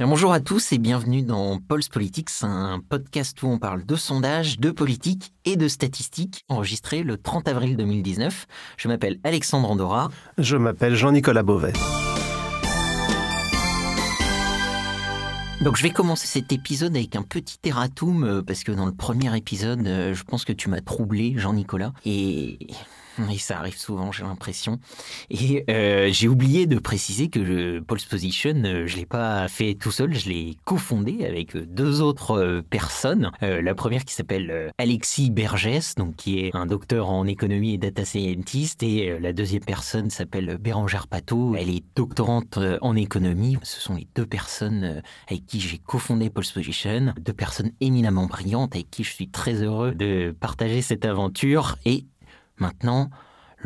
bonjour 0.00 0.32
à 0.32 0.40
tous 0.40 0.72
et 0.72 0.78
bienvenue 0.78 1.22
dans 1.22 1.60
Pulse 1.60 1.88
Politics, 1.88 2.28
un 2.42 2.80
podcast 2.80 3.40
où 3.44 3.46
on 3.46 3.60
parle 3.60 3.86
de 3.86 3.94
sondages, 3.94 4.58
de 4.58 4.72
politique 4.72 5.32
et 5.44 5.54
de 5.54 5.68
statistiques, 5.68 6.42
enregistré 6.48 7.04
le 7.04 7.16
30 7.16 7.46
avril 7.46 7.76
2019. 7.76 8.46
Je 8.76 8.88
m'appelle 8.88 9.20
Alexandre 9.22 9.70
Andorra. 9.70 10.10
Je 10.36 10.56
m'appelle 10.56 10.96
Jean-Nicolas 10.96 11.44
Beauvais. 11.44 11.72
Donc 15.62 15.76
je 15.76 15.84
vais 15.84 15.90
commencer 15.90 16.26
cet 16.26 16.50
épisode 16.50 16.96
avec 16.96 17.14
un 17.14 17.22
petit 17.22 17.58
erratum, 17.62 18.24
euh, 18.24 18.42
parce 18.42 18.64
que 18.64 18.72
dans 18.72 18.86
le 18.86 18.92
premier 18.92 19.34
épisode, 19.36 19.86
euh, 19.86 20.12
je 20.12 20.24
pense 20.24 20.44
que 20.44 20.52
tu 20.52 20.68
m'as 20.68 20.80
troublé, 20.80 21.34
Jean-Nicolas. 21.36 21.92
Et 22.04 22.58
et 23.30 23.38
ça 23.38 23.58
arrive 23.58 23.76
souvent, 23.76 24.12
j'ai 24.12 24.24
l'impression. 24.24 24.78
Et 25.30 25.64
euh, 25.70 26.08
j'ai 26.12 26.28
oublié 26.28 26.66
de 26.66 26.78
préciser 26.78 27.28
que 27.28 27.38
le 27.38 27.82
Pulse 27.82 28.04
Position, 28.04 28.54
euh, 28.64 28.86
je 28.86 28.96
l'ai 28.96 29.06
pas 29.06 29.48
fait 29.48 29.74
tout 29.74 29.90
seul, 29.90 30.14
je 30.14 30.28
l'ai 30.28 30.56
cofondé 30.64 31.24
avec 31.24 31.56
deux 31.56 32.00
autres 32.00 32.38
euh, 32.38 32.62
personnes. 32.62 33.30
la 33.40 33.74
première 33.74 34.04
qui 34.04 34.14
s'appelle 34.14 34.72
Alexis 34.78 35.30
Bergès, 35.30 35.94
donc 35.96 36.16
qui 36.16 36.40
est 36.40 36.54
un 36.54 36.66
docteur 36.66 37.08
en 37.08 37.26
économie 37.26 37.74
et 37.74 37.78
data 37.78 38.04
scientist, 38.04 38.82
et 38.82 39.18
la 39.18 39.32
deuxième 39.32 39.64
personne 39.64 40.10
s'appelle 40.10 40.58
Bérangère 40.58 41.06
Pateau. 41.06 41.54
Elle 41.56 41.70
est 41.70 41.84
doctorante 41.94 42.58
en 42.80 42.96
économie. 42.96 43.56
Ce 43.62 43.80
sont 43.80 43.94
les 43.94 44.06
deux 44.14 44.26
personnes 44.26 45.02
avec 45.28 45.46
qui 45.46 45.60
j'ai 45.60 45.78
cofondé 45.78 46.30
Pulse 46.30 46.52
Position, 46.52 47.14
deux 47.20 47.32
personnes 47.32 47.70
éminemment 47.80 48.26
brillantes 48.26 48.74
avec 48.74 48.90
qui 48.90 49.04
je 49.04 49.12
suis 49.12 49.28
très 49.28 49.62
heureux 49.62 49.92
de 49.92 50.34
partager 50.38 50.82
cette 50.82 51.04
aventure 51.04 51.76
et 51.84 52.04
Maintenant, 52.58 53.10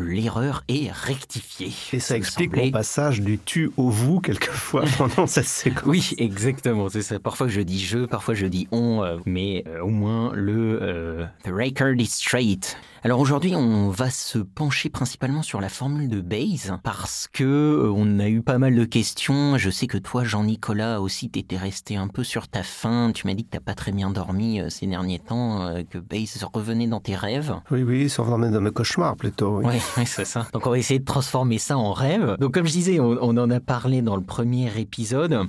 l'erreur 0.03 0.65
est 0.69 0.91
rectifiée. 0.91 1.73
Et 1.93 2.01
ça, 2.01 2.17
explique 2.17 2.57
mon 2.57 2.71
passage 2.71 3.21
du 3.21 3.39
tu 3.39 3.71
au 3.77 3.91
vous 3.91 4.21
quelquefois 4.21 4.85
pendant 4.99 5.27
cette 5.27 5.45
séquence. 5.45 5.85
Oui, 5.87 6.15
exactement, 6.19 6.89
c'est 6.89 7.03
ça. 7.03 7.19
Parfois 7.19 7.49
je 7.49 7.61
dis 7.61 7.85
je, 7.85 8.07
parfois 8.07 8.35
je 8.35 8.47
dis 8.47 8.69
on, 8.71 9.03
euh, 9.03 9.19
mais 9.27 9.65
euh, 9.67 9.81
au 9.83 9.89
moins 9.89 10.33
le 10.35 10.79
euh, 10.83 11.27
the 11.45 11.51
record 11.51 11.95
is 11.99 12.07
straight. 12.07 12.77
Alors 13.05 13.21
aujourd'hui, 13.21 13.55
on 13.55 13.91
va 13.91 14.11
se 14.11 14.39
pencher 14.39 14.91
principalement 14.91 15.43
sur 15.43 15.61
la 15.61 15.69
formule 15.69 16.09
de 16.09 16.21
Bayes 16.21 16.73
parce 16.83 17.29
que 17.33 17.45
euh, 17.45 17.93
on 17.95 18.19
a 18.19 18.29
eu 18.29 18.43
pas 18.43 18.59
mal 18.59 18.75
de 18.75 18.85
questions. 18.85 19.57
Je 19.57 19.71
sais 19.71 19.87
que 19.87 19.99
toi, 19.99 20.25
Jean-Nicolas, 20.25 21.01
aussi, 21.01 21.31
t'étais 21.31 21.57
resté 21.57 21.97
un 21.97 22.09
peu 22.09 22.25
sur 22.25 22.49
ta 22.49 22.65
faim. 22.65 23.13
Tu 23.15 23.27
m'as 23.27 23.35
dit 23.35 23.45
que 23.45 23.51
t'as 23.51 23.61
pas 23.61 23.75
très 23.75 23.93
bien 23.93 24.11
dormi 24.11 24.61
ces 24.69 24.87
derniers 24.87 25.21
temps, 25.21 25.73
que 25.89 25.99
Bayes 25.99 26.29
revenait 26.53 26.89
dans 26.89 27.01
tes 27.01 27.15
rêves. 27.15 27.55
Oui, 27.71 27.85
oui, 27.85 28.11
ça 28.11 28.23
revenait 28.23 28.51
dans 28.51 28.61
mes 28.61 28.73
cauchemars 28.73 29.17
plutôt. 29.17 29.61
Oui, 29.63 29.77
oui, 29.97 30.07
c'est 30.07 30.25
ça. 30.25 30.47
Donc 30.53 30.67
on 30.67 30.71
va 30.71 30.79
essayer 30.79 31.01
de 31.01 31.05
transformer 31.05 31.59
ça 31.59 31.79
en 31.79 31.93
rêve. 31.93 32.37
Donc 32.39 32.55
comme 32.55 32.67
je 32.67 32.73
disais, 32.73 33.01
on, 33.01 33.17
en 33.19 33.51
a 33.51 33.61
parlé 33.61 34.03
dans 34.03 34.17
le 34.17 34.23
premier 34.23 34.79
épisode. 34.79 35.41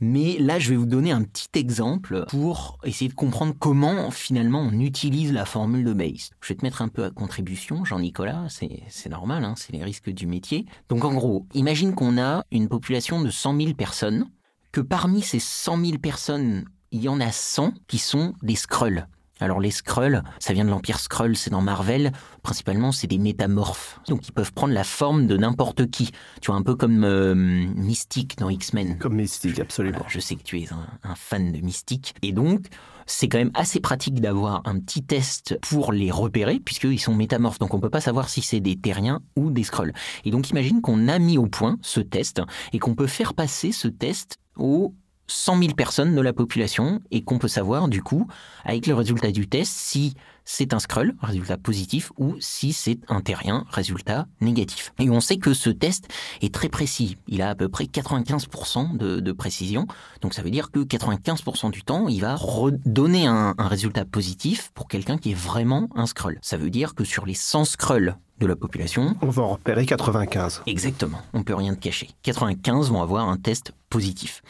Mais 0.00 0.36
là, 0.38 0.58
je 0.58 0.70
vais 0.70 0.76
vous 0.76 0.86
donner 0.86 1.12
un 1.12 1.22
petit 1.22 1.48
exemple 1.54 2.24
pour 2.28 2.78
essayer 2.84 3.08
de 3.08 3.14
comprendre 3.14 3.54
comment 3.58 4.10
finalement 4.10 4.60
on 4.60 4.80
utilise 4.80 5.32
la 5.32 5.44
formule 5.44 5.84
de 5.84 5.92
Bayes. 5.92 6.30
Je 6.40 6.48
vais 6.48 6.54
te 6.56 6.64
mettre 6.64 6.82
un 6.82 6.88
peu 6.88 7.04
à 7.04 7.10
contribution, 7.10 7.84
Jean-Nicolas, 7.84 8.46
c'est 8.48 9.08
normal, 9.08 9.44
hein, 9.44 9.54
c'est 9.56 9.72
les 9.72 9.84
risques 9.84 10.10
du 10.10 10.26
métier. 10.26 10.66
Donc 10.88 11.04
en 11.04 11.14
gros, 11.14 11.46
imagine 11.54 11.94
qu'on 11.94 12.18
a 12.18 12.42
une 12.50 12.68
population 12.68 13.22
de 13.22 13.30
100 13.30 13.56
000 13.56 13.74
personnes, 13.74 14.26
que 14.72 14.80
parmi 14.80 15.22
ces 15.22 15.38
100 15.38 15.84
000 15.84 15.98
personnes, 15.98 16.64
il 16.90 17.02
y 17.02 17.08
en 17.08 17.20
a 17.20 17.30
100 17.30 17.74
qui 17.86 17.98
sont 17.98 18.34
des 18.42 18.56
Skrulls. 18.56 19.06
Alors 19.42 19.60
les 19.60 19.70
Skrulls, 19.70 20.22
ça 20.38 20.52
vient 20.52 20.64
de 20.64 20.70
l'Empire 20.70 21.00
Skrull, 21.00 21.36
c'est 21.36 21.50
dans 21.50 21.60
Marvel. 21.60 22.12
Principalement, 22.42 22.92
c'est 22.92 23.08
des 23.08 23.18
métamorphes. 23.18 24.00
Donc 24.08 24.28
ils 24.28 24.32
peuvent 24.32 24.52
prendre 24.52 24.72
la 24.72 24.84
forme 24.84 25.26
de 25.26 25.36
n'importe 25.36 25.90
qui. 25.90 26.12
Tu 26.40 26.46
vois, 26.46 26.56
un 26.56 26.62
peu 26.62 26.76
comme 26.76 27.04
euh, 27.04 27.34
Mystique 27.34 28.38
dans 28.38 28.48
X-Men. 28.48 28.98
Comme 28.98 29.16
Mystique, 29.16 29.58
absolument. 29.58 30.04
je 30.08 30.20
sais 30.20 30.36
que 30.36 30.42
tu 30.42 30.60
es 30.60 30.68
un, 31.02 31.14
fan 31.14 31.52
de 31.52 31.60
Mystique. 31.60 32.14
Et 32.22 32.32
donc, 32.32 32.66
c'est 33.06 33.28
quand 33.28 33.38
même 33.38 33.50
assez 33.54 33.80
pratique 33.80 34.20
d'avoir 34.20 34.62
un 34.64 34.78
petit 34.78 35.02
test 35.02 35.58
pour 35.60 35.92
les 35.92 36.10
repérer, 36.10 36.60
puisqu'ils 36.60 37.00
sont 37.00 37.14
métamorphes. 37.14 37.58
Donc 37.58 37.74
on 37.74 37.78
ne 37.78 37.82
peut 37.82 37.90
pas 37.90 38.00
savoir 38.00 38.28
si 38.28 38.42
c'est 38.42 38.60
des 38.60 38.76
terriens 38.76 39.22
ou 39.36 39.50
des 39.50 39.64
Skrulls. 39.64 39.92
Et 40.24 40.30
donc 40.30 40.50
imagine 40.50 40.80
qu'on 40.80 41.08
a 41.08 41.18
mis 41.18 41.36
au 41.36 41.46
point 41.46 41.78
ce 41.82 42.00
test 42.00 42.40
et 42.72 42.78
qu'on 42.78 42.94
peut 42.94 43.08
faire 43.08 43.34
passer 43.34 43.72
ce 43.72 43.88
test 43.88 44.38
aux 44.56 44.94
100 45.26 45.58
000 45.58 45.74
personnes 45.74 46.14
de 46.14 46.20
la 46.20 46.32
population 46.32 47.00
et 47.10 47.22
qu'on 47.22 47.38
peut 47.38 47.48
savoir 47.48 47.88
du 47.88 48.02
coup, 48.02 48.26
avec 48.64 48.86
le 48.86 48.94
résultat 48.94 49.30
du 49.30 49.48
test, 49.48 49.72
si 49.72 50.14
c'est 50.44 50.74
un 50.74 50.78
scroll, 50.78 51.14
résultat 51.22 51.56
positif, 51.56 52.12
ou 52.18 52.36
si 52.40 52.72
c'est 52.72 52.98
un 53.08 53.20
terrien, 53.20 53.64
résultat 53.70 54.26
négatif. 54.40 54.92
Et 54.98 55.08
on 55.10 55.20
sait 55.20 55.36
que 55.36 55.54
ce 55.54 55.70
test 55.70 56.08
est 56.40 56.52
très 56.52 56.68
précis. 56.68 57.16
Il 57.28 57.42
a 57.42 57.50
à 57.50 57.54
peu 57.54 57.68
près 57.68 57.84
95% 57.84 58.96
de, 58.96 59.32
précision. 59.32 59.86
Donc 60.20 60.34
ça 60.34 60.42
veut 60.42 60.50
dire 60.50 60.70
que 60.70 60.80
95% 60.80 61.70
du 61.70 61.82
temps, 61.82 62.08
il 62.08 62.20
va 62.20 62.34
redonner 62.34 63.26
un, 63.26 63.54
résultat 63.58 64.04
positif 64.04 64.70
pour 64.74 64.88
quelqu'un 64.88 65.16
qui 65.16 65.30
est 65.30 65.36
vraiment 65.38 65.88
un 65.94 66.06
scroll. 66.06 66.38
Ça 66.42 66.56
veut 66.56 66.70
dire 66.70 66.94
que 66.94 67.04
sur 67.04 67.24
les 67.24 67.34
100 67.34 67.64
scrolls 67.64 68.16
de 68.38 68.46
la 68.46 68.56
population. 68.56 69.16
On 69.22 69.28
va 69.28 69.42
en 69.42 69.52
repérer 69.52 69.86
95. 69.86 70.62
Exactement, 70.66 71.22
on 71.32 71.42
peut 71.44 71.54
rien 71.54 71.74
te 71.74 71.80
cacher. 71.80 72.10
95 72.22 72.90
vont 72.90 73.00
avoir 73.00 73.28
un 73.28 73.36
test 73.36 73.72
positif. 73.88 74.42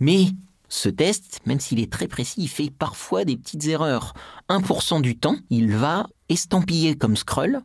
Mais 0.00 0.26
ce 0.68 0.88
test, 0.88 1.40
même 1.46 1.60
s'il 1.60 1.80
est 1.80 1.90
très 1.90 2.08
précis, 2.08 2.42
il 2.42 2.48
fait 2.48 2.70
parfois 2.70 3.24
des 3.24 3.36
petites 3.36 3.66
erreurs. 3.66 4.14
1% 4.48 5.00
du 5.00 5.16
temps, 5.16 5.36
il 5.50 5.72
va 5.74 6.06
estampiller 6.28 6.96
comme 6.96 7.16
scroll 7.16 7.60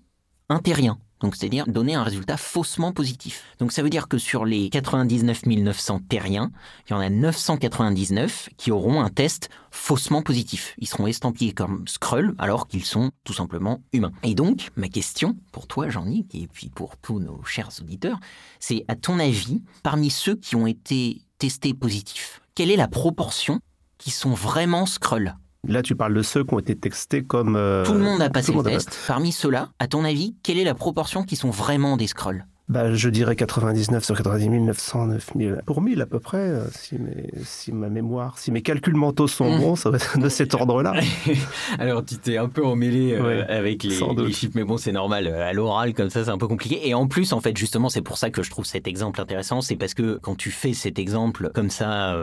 un 0.50 0.60
terrien. 0.60 0.98
Donc, 1.24 1.38
c'est-à-dire 1.38 1.66
donner 1.68 1.96
un 1.96 2.04
résultat 2.04 2.36
faussement 2.36 2.92
positif. 2.92 3.46
Donc, 3.58 3.72
ça 3.72 3.82
veut 3.82 3.90
dire 3.90 4.10
que 4.10 4.18
sur 4.18 4.44
les 4.44 4.70
99 4.70 5.46
900 5.46 6.02
terriens, 6.10 6.52
il 6.86 6.92
y 6.92 6.94
en 6.94 7.00
a 7.00 7.10
999 7.10 8.50
qui 8.58 8.72
auront 8.72 9.02
un 9.02 9.10
test 9.10 9.50
faussement 9.72 10.22
positif. 10.22 10.76
Ils 10.80 10.88
seront 10.88 11.08
estampillés 11.08 11.54
comme 11.54 11.88
scroll 11.88 12.36
alors 12.40 12.68
qu'ils 12.68 12.84
sont 12.84 13.12
tout 13.24 13.32
simplement 13.32 13.82
humains. 13.94 14.12
Et 14.24 14.36
donc, 14.36 14.70
ma 14.76 14.90
question 14.90 15.38
pour 15.54 15.66
toi, 15.68 15.88
Jean-Nic, 15.88 16.36
et 16.36 16.48
puis 16.48 16.68
pour 16.68 16.98
tous 16.98 17.22
nos 17.22 17.42
chers 17.46 17.70
auditeurs, 17.82 18.20
c'est 18.60 18.84
à 18.90 18.98
ton 18.98 19.18
avis, 19.18 19.62
parmi 19.82 20.10
ceux 20.10 20.36
qui 20.36 20.58
ont 20.58 20.68
été 20.68 21.22
testés 21.44 21.74
positifs, 21.74 22.40
quelle 22.56 22.72
est 22.72 22.78
la 22.78 22.88
proportion 22.88 23.60
qui 23.98 24.12
sont 24.12 24.32
vraiment 24.32 24.86
Skrull? 24.86 25.36
Là, 25.68 25.82
tu 25.82 25.94
parles 25.94 26.14
de 26.14 26.22
ceux 26.22 26.46
qui 26.46 26.54
ont 26.54 26.60
été 26.60 26.74
testés 26.74 27.22
comme... 27.22 27.58
Euh, 27.58 27.84
tout 27.84 27.92
le 27.92 28.00
monde 28.00 28.22
a 28.22 28.30
passé 28.30 28.54
le, 28.54 28.64
test. 28.64 28.98
Parmi 29.08 29.34
ceux-là, 29.34 29.68
à 29.78 29.90
ton 29.90 30.06
avis, 30.06 30.38
quelle 30.42 30.58
est 30.58 30.64
la 30.64 30.74
proportion 30.74 31.24
qui 31.24 31.36
sont 31.36 31.50
vraiment 31.50 31.98
des 31.98 32.08
Skrulls? 32.08 32.46
Bah, 32.70 32.94
je 32.94 33.10
dirais 33.10 33.36
99 33.36 34.06
sur 34.06 34.16
90 34.16 34.48
909 34.50 35.32
000 35.36 35.56
pour 35.66 35.82
1000 35.82 36.02
à 36.02 36.06
peu 36.06 36.20
près, 36.20 36.38
euh, 36.38 36.64
si, 36.72 36.98
si 37.44 37.74
ma 37.74 37.90
mémoire, 37.90 38.38
si 38.38 38.52
mes 38.52 38.62
calculs 38.62 38.96
mentaux 38.96 39.28
sont 39.28 39.58
mmh. 39.58 39.60
bons, 39.60 39.76
ça 39.76 39.90
va 39.90 39.98
être 39.98 40.18
de 40.18 40.30
cet 40.30 40.54
ordre-là. 40.54 40.94
Alors 41.80 42.06
tu 42.06 42.16
t'es 42.16 42.38
un 42.38 42.48
peu 42.48 42.66
emmêlé 42.66 43.14
euh, 43.14 43.44
avec 43.50 43.84
les, 43.84 43.90
chiffres, 44.32 44.54
mais 44.56 44.64
bon 44.64 44.78
c'est 44.78 44.94
normal, 44.94 45.28
euh, 45.28 45.46
à 45.46 45.52
l'oral 45.52 45.94
comme 45.94 46.10
ça 46.10 46.24
c'est 46.24 46.30
un 46.30 46.38
peu 46.38 46.48
compliqué. 46.48 46.88
Et 46.88 46.94
en 46.94 47.08
plus 47.08 47.34
en 47.34 47.42
fait 47.42 47.58
justement 47.58 47.90
c'est 47.90 48.02
pour 48.02 48.18
ça 48.18 48.30
que 48.30 48.42
je 48.44 48.50
trouve 48.50 48.66
cet 48.66 48.88
exemple 48.88 49.20
intéressant, 49.20 49.60
c'est 49.60 49.76
parce 49.76 49.94
que 49.94 50.18
quand 50.22 50.36
tu 50.36 50.50
fais 50.50 50.72
cet 50.72 51.00
exemple 51.00 51.52
comme 51.54 51.70
ça 51.70 52.16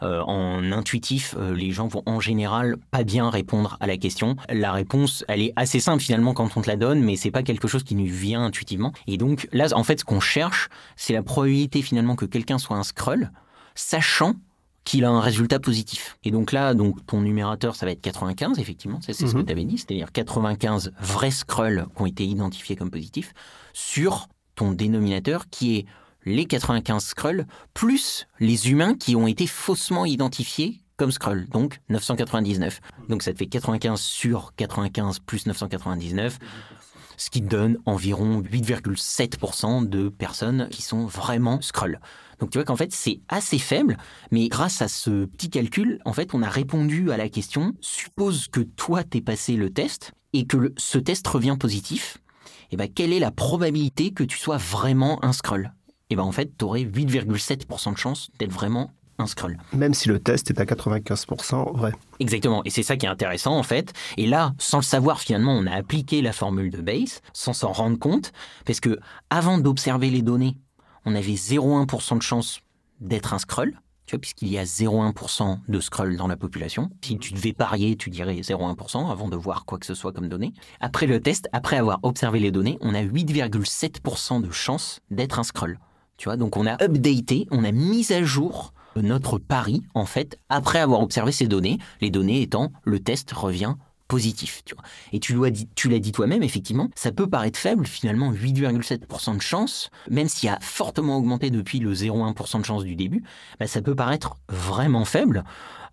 en 0.00 0.72
intuitif, 0.72 1.36
les 1.54 1.70
gens 1.70 1.86
vont 1.86 2.02
en 2.06 2.18
général 2.18 2.76
pas 2.90 3.04
bien 3.04 3.28
répondre 3.28 3.76
à 3.80 3.86
la 3.86 3.98
question. 3.98 4.36
La 4.48 4.72
réponse 4.72 5.24
elle 5.28 5.42
est 5.42 5.52
assez 5.56 5.80
simple 5.80 6.02
finalement 6.02 6.32
quand 6.32 6.56
on 6.56 6.62
te 6.62 6.68
la 6.68 6.76
donne, 6.76 7.02
mais 7.02 7.16
c'est 7.16 7.30
pas 7.30 7.42
quelque 7.42 7.68
chose 7.68 7.84
qui 7.84 7.94
nous 7.94 8.06
vient 8.06 8.42
intuitivement. 8.44 8.92
Et 9.06 9.18
donc 9.18 9.48
là 9.52 9.68
en 9.82 9.84
fait, 9.84 9.91
ce 10.00 10.04
qu'on 10.04 10.20
cherche, 10.20 10.68
c'est 10.96 11.12
la 11.12 11.22
probabilité 11.22 11.82
finalement 11.82 12.16
que 12.16 12.24
quelqu'un 12.24 12.58
soit 12.58 12.76
un 12.76 12.82
scroll, 12.82 13.30
sachant 13.74 14.34
qu'il 14.84 15.04
a 15.04 15.10
un 15.10 15.20
résultat 15.20 15.60
positif. 15.60 16.16
Et 16.24 16.30
donc 16.30 16.52
là, 16.52 16.74
donc 16.74 17.04
ton 17.06 17.20
numérateur, 17.20 17.76
ça 17.76 17.86
va 17.86 17.92
être 17.92 18.00
95, 18.00 18.58
effectivement, 18.58 18.98
c'est 19.00 19.12
ce 19.12 19.24
que 19.24 19.38
mhm. 19.38 19.46
tu 19.46 19.52
avais 19.52 19.64
dit, 19.64 19.78
c'est-à-dire 19.78 20.10
95 20.12 20.92
vrais 21.00 21.30
scrolls 21.30 21.86
qui 21.94 22.02
ont 22.02 22.06
été 22.06 22.24
identifiés 22.24 22.76
comme 22.76 22.90
positifs, 22.90 23.32
sur 23.72 24.28
ton 24.54 24.72
dénominateur 24.72 25.48
qui 25.48 25.76
est 25.76 25.86
les 26.24 26.44
95 26.46 27.04
scrolls 27.04 27.46
plus 27.74 28.26
les 28.38 28.70
humains 28.70 28.94
qui 28.94 29.16
ont 29.16 29.26
été 29.26 29.46
faussement 29.46 30.04
identifiés 30.04 30.80
comme 30.96 31.10
scroll, 31.10 31.48
donc 31.48 31.80
999. 31.88 32.80
Donc 33.08 33.22
ça 33.22 33.32
te 33.32 33.38
fait 33.38 33.46
95 33.46 34.00
sur 34.00 34.52
95 34.56 35.20
plus 35.20 35.46
999 35.46 36.38
ce 37.22 37.30
qui 37.30 37.40
donne 37.40 37.78
environ 37.86 38.40
8,7% 38.40 39.88
de 39.88 40.08
personnes 40.08 40.68
qui 40.70 40.82
sont 40.82 41.06
vraiment 41.06 41.60
Skrull. 41.60 42.00
Donc 42.40 42.50
tu 42.50 42.58
vois 42.58 42.64
qu'en 42.64 42.74
fait 42.74 42.92
c'est 42.92 43.20
assez 43.28 43.58
faible, 43.58 43.96
mais 44.32 44.48
grâce 44.48 44.82
à 44.82 44.88
ce 44.88 45.26
petit 45.26 45.48
calcul, 45.48 46.00
en 46.04 46.12
fait 46.12 46.34
on 46.34 46.42
a 46.42 46.48
répondu 46.48 47.12
à 47.12 47.16
la 47.16 47.28
question, 47.28 47.74
suppose 47.80 48.48
que 48.48 48.60
toi 48.60 49.04
t'es 49.04 49.20
passé 49.20 49.54
le 49.54 49.70
test 49.70 50.10
et 50.32 50.46
que 50.46 50.72
ce 50.76 50.98
test 50.98 51.26
revient 51.28 51.56
positif, 51.58 52.18
et 52.70 52.74
eh 52.74 52.76
ben 52.76 52.88
quelle 52.92 53.12
est 53.12 53.20
la 53.20 53.30
probabilité 53.30 54.10
que 54.10 54.24
tu 54.24 54.36
sois 54.36 54.56
vraiment 54.56 55.24
un 55.24 55.32
Skrull 55.32 55.72
Et 56.10 56.14
eh 56.14 56.16
ben 56.16 56.24
en 56.24 56.32
fait 56.32 56.50
tu 56.58 56.64
aurais 56.64 56.82
8,7% 56.82 57.92
de 57.92 57.98
chance 57.98 58.30
d'être 58.40 58.52
vraiment 58.52 58.90
un 59.18 59.26
scroll. 59.26 59.58
Même 59.72 59.94
si 59.94 60.08
le 60.08 60.18
test 60.18 60.50
est 60.50 60.60
à 60.60 60.64
95% 60.64 61.76
vrai. 61.76 61.92
Exactement, 62.20 62.62
et 62.64 62.70
c'est 62.70 62.82
ça 62.82 62.96
qui 62.96 63.06
est 63.06 63.08
intéressant 63.08 63.56
en 63.56 63.62
fait. 63.62 63.92
Et 64.16 64.26
là, 64.26 64.52
sans 64.58 64.78
le 64.78 64.84
savoir 64.84 65.20
finalement, 65.20 65.52
on 65.52 65.66
a 65.66 65.72
appliqué 65.74 66.22
la 66.22 66.32
formule 66.32 66.70
de 66.70 66.80
Bayes 66.80 67.20
sans 67.32 67.52
s'en 67.52 67.72
rendre 67.72 67.98
compte, 67.98 68.32
parce 68.64 68.80
que 68.80 68.98
avant 69.30 69.58
d'observer 69.58 70.10
les 70.10 70.22
données, 70.22 70.56
on 71.04 71.14
avait 71.14 71.32
0,1% 71.32 72.18
de 72.18 72.22
chance 72.22 72.60
d'être 73.00 73.34
un 73.34 73.38
scroll. 73.38 73.74
puisqu'il 74.20 74.48
y 74.48 74.58
a 74.58 74.64
0,1% 74.64 75.58
de 75.68 75.80
scroll 75.80 76.16
dans 76.16 76.26
la 76.28 76.36
population. 76.36 76.90
Si 77.02 77.18
tu 77.18 77.32
devais 77.32 77.52
parier, 77.52 77.96
tu 77.96 78.10
dirais 78.10 78.34
0,1% 78.34 79.10
avant 79.10 79.28
de 79.28 79.36
voir 79.36 79.64
quoi 79.64 79.78
que 79.78 79.86
ce 79.86 79.94
soit 79.94 80.12
comme 80.12 80.28
données. 80.28 80.52
Après 80.80 81.06
le 81.06 81.20
test, 81.20 81.48
après 81.52 81.76
avoir 81.76 81.98
observé 82.02 82.38
les 82.38 82.50
données, 82.50 82.78
on 82.82 82.94
a 82.94 83.02
8,7% 83.02 84.42
de 84.42 84.50
chance 84.50 85.00
d'être 85.10 85.38
un 85.38 85.44
scroll. 85.44 85.78
Tu 86.18 86.28
vois, 86.28 86.36
donc 86.36 86.56
on 86.56 86.66
a 86.66 86.74
updaté, 86.82 87.46
on 87.50 87.64
a 87.64 87.72
mis 87.72 88.12
à 88.12 88.22
jour 88.22 88.74
notre 88.96 89.38
pari, 89.38 89.82
en 89.94 90.06
fait, 90.06 90.38
après 90.48 90.80
avoir 90.80 91.00
observé 91.00 91.32
ces 91.32 91.46
données, 91.46 91.78
les 92.00 92.10
données 92.10 92.42
étant 92.42 92.72
le 92.84 93.00
test 93.00 93.32
revient 93.32 93.74
positif. 94.12 94.62
Tu. 94.66 94.74
Et 95.12 95.20
tu 95.20 95.34
l'as 95.40 95.50
dit, 95.50 95.68
tu 95.74 95.88
l'as 95.88 95.98
dit 95.98 96.12
toi-même, 96.12 96.42
effectivement, 96.42 96.90
ça 96.94 97.12
peut 97.12 97.26
paraître 97.26 97.58
faible, 97.58 97.86
finalement 97.86 98.30
8,7% 98.30 99.36
de 99.36 99.40
chance, 99.40 99.90
même 100.10 100.28
s'il 100.28 100.50
a 100.50 100.58
fortement 100.60 101.16
augmenté 101.16 101.50
depuis 101.50 101.78
le 101.78 101.94
0,1% 101.94 102.60
de 102.60 102.64
chance 102.66 102.84
du 102.84 102.94
début, 102.94 103.24
bah, 103.58 103.66
ça 103.66 103.80
peut 103.80 103.94
paraître 103.94 104.36
vraiment 104.50 105.06
faible, 105.06 105.44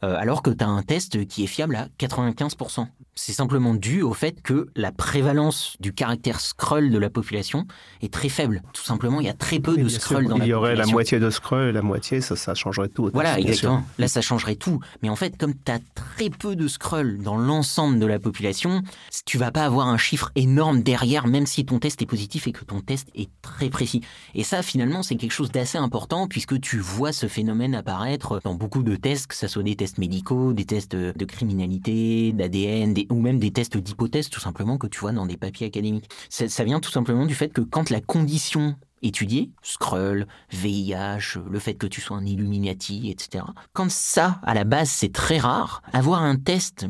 euh, 0.04 0.18
alors 0.18 0.42
que 0.42 0.50
tu 0.50 0.64
as 0.66 0.68
un 0.68 0.84
test 0.84 1.26
qui 1.28 1.46
est 1.46 1.48
fiable 1.48 1.78
à 1.78 1.88
95%. 1.98 2.88
C'est 3.22 3.34
simplement 3.34 3.74
dû 3.74 4.02
au 4.02 4.14
fait 4.14 4.42
que 4.42 4.70
la 4.78 4.94
prévalence 4.94 5.76
du 5.82 5.92
caractère 5.92 6.40
scroll 6.40 6.90
de 6.90 6.98
la 6.98 7.10
population 7.10 7.68
est 8.02 8.14
très 8.14 8.30
faible. 8.30 8.64
Tout 8.72 8.82
simplement, 8.82 9.20
il 9.20 9.28
y 9.28 9.30
a 9.30 9.34
très 9.34 9.60
peu 9.60 9.76
de 9.76 9.90
scroll 9.90 10.24
dans 10.24 10.38
la 10.38 10.46
population. 10.46 10.46
Il 10.46 10.50
y 10.50 10.54
aurait 10.54 10.76
la 10.78 10.86
moitié 10.86 11.20
de 11.20 11.30
scroll 11.30 11.68
et 11.68 11.72
la 11.74 11.82
moitié, 11.82 12.22
ça, 12.22 12.38
ça 12.38 12.56
changerait 12.56 12.88
tout. 12.88 13.12
Voilà, 13.14 13.38
exactement. 13.38 13.84
Là, 13.98 14.08
ça 14.08 14.22
changerait 14.22 14.56
tout. 14.56 14.80
Mais 15.04 15.10
en 15.10 15.18
fait, 15.18 15.38
comme 15.38 15.54
tu 15.54 15.70
as 15.70 15.80
très 15.96 16.30
peu 16.30 16.56
de 16.56 16.70
scroll 16.70 17.22
dans 17.22 17.36
l'ensemble 17.36 18.00
de 18.00 18.06
la 18.06 18.20
population, 18.20 18.84
tu 19.26 19.38
vas 19.38 19.52
pas 19.52 19.66
avoir 19.66 19.88
un 19.88 19.98
chiffre 19.98 20.32
énorme 20.36 20.82
derrière, 20.82 21.28
même 21.28 21.46
si 21.46 21.66
ton 21.66 21.80
test 21.80 22.02
est 22.02 22.06
positif 22.06 22.48
et 22.48 22.54
que 22.54 22.64
ton 22.64 22.80
test 22.80 23.10
est 23.16 23.30
très 23.42 23.70
précis. 23.70 24.00
Et 24.34 24.46
ça, 24.46 24.64
finalement, 24.64 25.04
c'est 25.04 25.18
quelque 25.18 25.34
chose 25.34 25.52
d'assez 25.52 25.78
important 25.78 26.30
puisque 26.30 26.58
tu 26.62 26.78
vois 26.78 27.12
ce 27.12 27.28
phénomène 27.28 27.76
apparaître 27.76 28.40
dans 28.46 28.56
beaucoup 28.56 28.82
de 28.82 28.96
tests, 28.96 29.28
que 29.28 29.36
ce 29.36 29.50
soit 29.50 29.64
des 29.64 29.76
tests 29.76 29.98
médicaux, 29.98 30.54
des 30.54 30.66
tests 30.66 30.96
de 30.96 31.26
criminalité, 31.26 32.32
d'ADN, 32.32 32.94
des 32.94 33.09
ou 33.10 33.20
même 33.20 33.40
des 33.40 33.52
tests 33.52 33.78
d'hypothèse 33.78 34.30
tout 34.30 34.40
simplement 34.40 34.78
que 34.78 34.88
tu 34.88 35.00
vois 35.00 35.12
dans 35.12 35.26
des 35.26 35.38
papiers 35.38 35.68
académiques. 35.68 36.10
Ça, 36.30 36.64
vient 36.64 36.80
tout 36.80 36.92
simplement 36.92 37.26
du 37.26 37.36
fait 37.36 37.50
que 37.50 37.62
quand 37.62 37.90
la 37.90 38.02
condition 38.02 38.76
étudiée, 39.02 39.52
Skrull, 39.62 40.28
VIH, 40.52 41.40
le 41.50 41.60
fait 41.60 41.76
que 41.76 41.88
tu 41.88 42.02
sois 42.02 42.18
un 42.18 42.26
Illuminati, 42.26 43.10
etc. 43.10 43.46
Quand 43.74 43.90
ça, 43.90 44.40
à 44.44 44.54
la 44.54 44.64
base, 44.64 44.90
c'est 44.90 45.14
très 45.14 45.38
rare, 45.38 45.82
avoir 45.94 46.22
un 46.24 46.36
test 46.36 46.88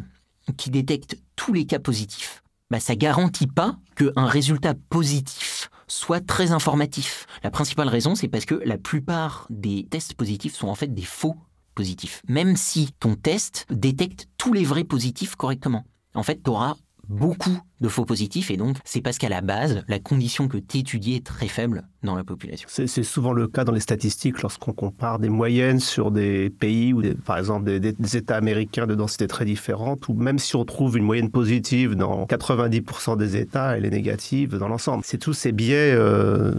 qui 0.57 0.69
détecte 0.71 1.17
tous 1.35 1.53
les 1.53 1.65
cas 1.65 1.79
positifs, 1.79 2.43
bah, 2.71 2.79
ça 2.79 2.95
garantit 2.95 3.47
pas 3.47 3.77
qu'un 3.95 4.25
résultat 4.25 4.73
positif 4.89 5.69
soit 5.87 6.25
très 6.25 6.51
informatif. 6.51 7.25
La 7.43 7.51
principale 7.51 7.87
raison, 7.87 8.15
c'est 8.15 8.27
parce 8.27 8.45
que 8.45 8.61
la 8.63 8.77
plupart 8.77 9.47
des 9.49 9.87
tests 9.89 10.13
positifs 10.13 10.55
sont 10.55 10.67
en 10.67 10.75
fait 10.75 10.93
des 10.93 11.03
faux 11.03 11.35
positifs, 11.75 12.21
même 12.27 12.57
si 12.57 12.91
ton 12.99 13.15
test 13.15 13.65
détecte 13.69 14.27
tous 14.37 14.53
les 14.53 14.65
vrais 14.65 14.83
positifs 14.83 15.35
correctement 15.35 15.85
en 16.13 16.23
fait, 16.23 16.41
tu 16.43 16.49
auras 16.49 16.75
beaucoup 17.07 17.59
de 17.81 17.87
faux 17.87 18.05
positifs 18.05 18.51
et 18.51 18.57
donc 18.57 18.77
c'est 18.83 19.01
parce 19.01 19.17
qu'à 19.17 19.29
la 19.29 19.41
base, 19.41 19.83
la 19.87 19.99
condition 19.99 20.47
que 20.47 20.57
tu 20.57 20.79
étudies 20.79 21.15
est 21.15 21.25
très 21.25 21.47
faible 21.47 21.83
dans 22.03 22.15
la 22.15 22.23
population. 22.23 22.67
C'est 22.69 23.03
souvent 23.03 23.33
le 23.33 23.47
cas 23.47 23.65
dans 23.65 23.73
les 23.73 23.79
statistiques 23.79 24.41
lorsqu'on 24.41 24.71
compare 24.71 25.19
des 25.19 25.29
moyennes 25.29 25.79
sur 25.79 26.11
des 26.11 26.49
pays 26.49 26.93
ou 26.93 27.01
par 27.25 27.37
exemple 27.37 27.79
des, 27.79 28.17
États 28.17 28.37
américains 28.37 28.87
de 28.87 28.95
densité 28.95 29.27
très 29.27 29.45
différentes 29.45 30.07
ou 30.07 30.13
même 30.13 30.39
si 30.39 30.55
on 30.55 30.65
trouve 30.65 30.97
une 30.97 31.03
moyenne 31.03 31.29
positive 31.29 31.95
dans 31.95 32.25
90% 32.25 33.17
des 33.17 33.37
États, 33.37 33.77
elle 33.77 33.85
est 33.85 33.89
négative 33.89 34.57
dans 34.57 34.67
l'ensemble. 34.67 35.03
C'est 35.05 35.17
tous 35.17 35.33
ces 35.33 35.51
biais 35.51 35.91
euh, 35.93 36.53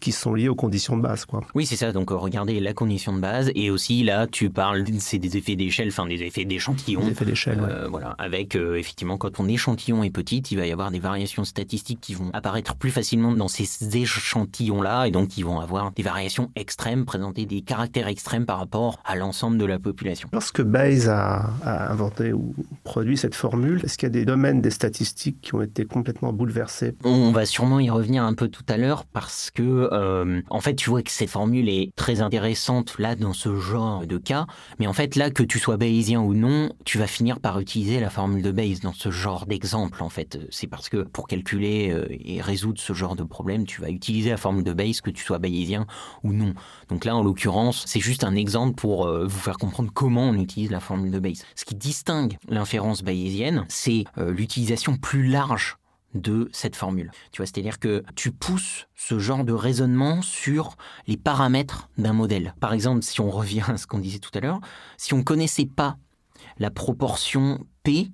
qui 0.00 0.12
sont 0.12 0.34
liés 0.34 0.48
aux 0.48 0.54
conditions 0.54 0.96
de 0.96 1.02
base. 1.02 1.24
Quoi. 1.24 1.40
Oui, 1.54 1.64
c'est 1.64 1.76
ça. 1.76 1.92
Donc 1.92 2.10
regardez 2.10 2.60
la 2.60 2.74
condition 2.74 3.14
de 3.14 3.20
base 3.20 3.50
et 3.54 3.70
aussi 3.70 4.04
là 4.04 4.26
tu 4.26 4.50
parles, 4.50 4.84
c'est 4.98 5.18
des 5.18 5.36
effets 5.36 5.56
d'échelle, 5.56 5.88
enfin 5.88 6.06
des 6.06 6.22
effets 6.22 6.44
d'échantillon. 6.44 7.00
Des 7.00 7.12
effets 7.12 7.24
d'échelle, 7.24 7.60
euh, 7.62 7.88
Voilà, 7.88 8.14
avec 8.18 8.56
euh, 8.56 8.76
effectivement 8.76 9.16
quand 9.16 9.30
ton 9.30 9.48
échantillon 9.48 10.02
est 10.02 10.10
petit, 10.10 10.42
il 10.50 10.58
va 10.58 10.66
y 10.66 10.72
avoir 10.72 10.90
des 10.90 10.98
variations 10.98 11.44
statistiques 11.44 12.00
qui 12.00 12.14
vont 12.14 12.30
apparaître 12.32 12.76
plus 12.76 12.90
facilement 12.90 13.32
dans 13.32 13.48
ces 13.48 13.96
échantillons-là, 13.96 15.06
et 15.06 15.10
donc 15.10 15.36
ils 15.38 15.44
vont 15.44 15.60
avoir 15.60 15.92
des 15.92 16.02
variations 16.02 16.50
extrêmes, 16.56 17.04
présenter 17.04 17.46
des 17.46 17.62
caractères 17.62 18.08
extrêmes 18.08 18.46
par 18.46 18.58
rapport 18.58 18.98
à 19.04 19.16
l'ensemble 19.16 19.58
de 19.58 19.64
la 19.64 19.78
population. 19.78 20.28
Lorsque 20.32 20.62
Bayes 20.62 21.08
a, 21.08 21.50
inventé 21.90 22.32
ou 22.32 22.54
produit 22.84 23.16
cette 23.16 23.34
formule, 23.34 23.80
est-ce 23.84 23.98
qu'il 23.98 24.06
y 24.06 24.10
a 24.10 24.10
des 24.10 24.24
domaines 24.24 24.60
des 24.60 24.70
statistiques 24.70 25.40
qui 25.40 25.54
ont 25.54 25.62
été 25.62 25.84
complètement 25.84 26.32
bouleversés? 26.32 26.94
On 27.04 27.32
va 27.32 27.46
sûrement 27.46 27.80
y 27.80 27.90
revenir 27.90 28.24
un 28.24 28.34
peu 28.34 28.48
tout 28.48 28.64
à 28.68 28.76
l'heure 28.76 29.04
parce 29.04 29.50
que, 29.50 29.88
euh, 29.92 30.40
en 30.50 30.60
fait, 30.60 30.74
tu 30.74 30.90
vois 30.90 31.02
que 31.02 31.10
cette 31.10 31.30
formule 31.30 31.68
est 31.68 31.90
très 31.96 32.20
intéressante 32.20 32.98
là 32.98 33.14
dans 33.14 33.32
ce 33.32 33.56
genre 33.56 34.06
de 34.06 34.18
cas, 34.18 34.46
mais 34.78 34.86
en 34.86 34.92
fait 34.92 35.16
là, 35.16 35.30
que 35.30 35.42
tu 35.42 35.58
sois 35.58 35.76
bayésien 35.76 36.20
ou 36.20 36.34
non, 36.34 36.70
tu 36.84 36.98
vas 36.98 37.06
finir 37.06 37.40
par 37.40 37.60
utiliser 37.60 38.00
la 38.00 38.10
formule 38.10 38.42
de 38.42 38.52
Bayes 38.52 38.80
dans 38.82 38.92
ce 38.92 39.10
genre 39.10 39.46
d'exemple 39.46 40.02
en 40.02 40.08
fait. 40.08 40.35
C'est 40.50 40.66
parce 40.66 40.88
que 40.88 41.02
pour 41.02 41.26
calculer 41.26 41.90
euh, 41.90 42.06
et 42.10 42.40
résoudre 42.40 42.80
ce 42.80 42.92
genre 42.92 43.16
de 43.16 43.22
problème, 43.22 43.66
tu 43.66 43.80
vas 43.80 43.90
utiliser 43.90 44.30
la 44.30 44.36
formule 44.36 44.64
de 44.64 44.72
Bayes, 44.72 45.00
que 45.02 45.10
tu 45.10 45.24
sois 45.24 45.38
bayésien 45.38 45.86
ou 46.22 46.32
non. 46.32 46.54
Donc 46.88 47.04
là, 47.04 47.16
en 47.16 47.22
l'occurrence, 47.22 47.84
c'est 47.86 48.00
juste 48.00 48.24
un 48.24 48.34
exemple 48.34 48.74
pour 48.74 49.06
euh, 49.06 49.26
vous 49.26 49.38
faire 49.38 49.58
comprendre 49.58 49.90
comment 49.92 50.28
on 50.28 50.34
utilise 50.34 50.70
la 50.70 50.80
formule 50.80 51.10
de 51.10 51.18
Bayes. 51.18 51.42
Ce 51.54 51.64
qui 51.64 51.74
distingue 51.74 52.36
l'inférence 52.48 53.02
bayésienne, 53.02 53.64
c'est 53.68 54.04
euh, 54.18 54.30
l'utilisation 54.30 54.96
plus 54.96 55.26
large 55.28 55.76
de 56.14 56.48
cette 56.52 56.76
formule. 56.76 57.10
Tu 57.32 57.38
vois, 57.38 57.46
c'est-à-dire 57.46 57.78
que 57.78 58.02
tu 58.14 58.32
pousses 58.32 58.86
ce 58.94 59.18
genre 59.18 59.44
de 59.44 59.52
raisonnement 59.52 60.22
sur 60.22 60.76
les 61.06 61.16
paramètres 61.16 61.88
d'un 61.98 62.12
modèle. 62.12 62.54
Par 62.60 62.72
exemple, 62.72 63.02
si 63.02 63.20
on 63.20 63.30
revient 63.30 63.64
à 63.68 63.76
ce 63.76 63.86
qu'on 63.86 63.98
disait 63.98 64.18
tout 64.18 64.30
à 64.34 64.40
l'heure, 64.40 64.60
si 64.96 65.14
on 65.14 65.18
ne 65.18 65.22
connaissait 65.22 65.66
pas 65.66 65.98
la 66.58 66.70
proportion 66.70 67.66
P 67.82 68.10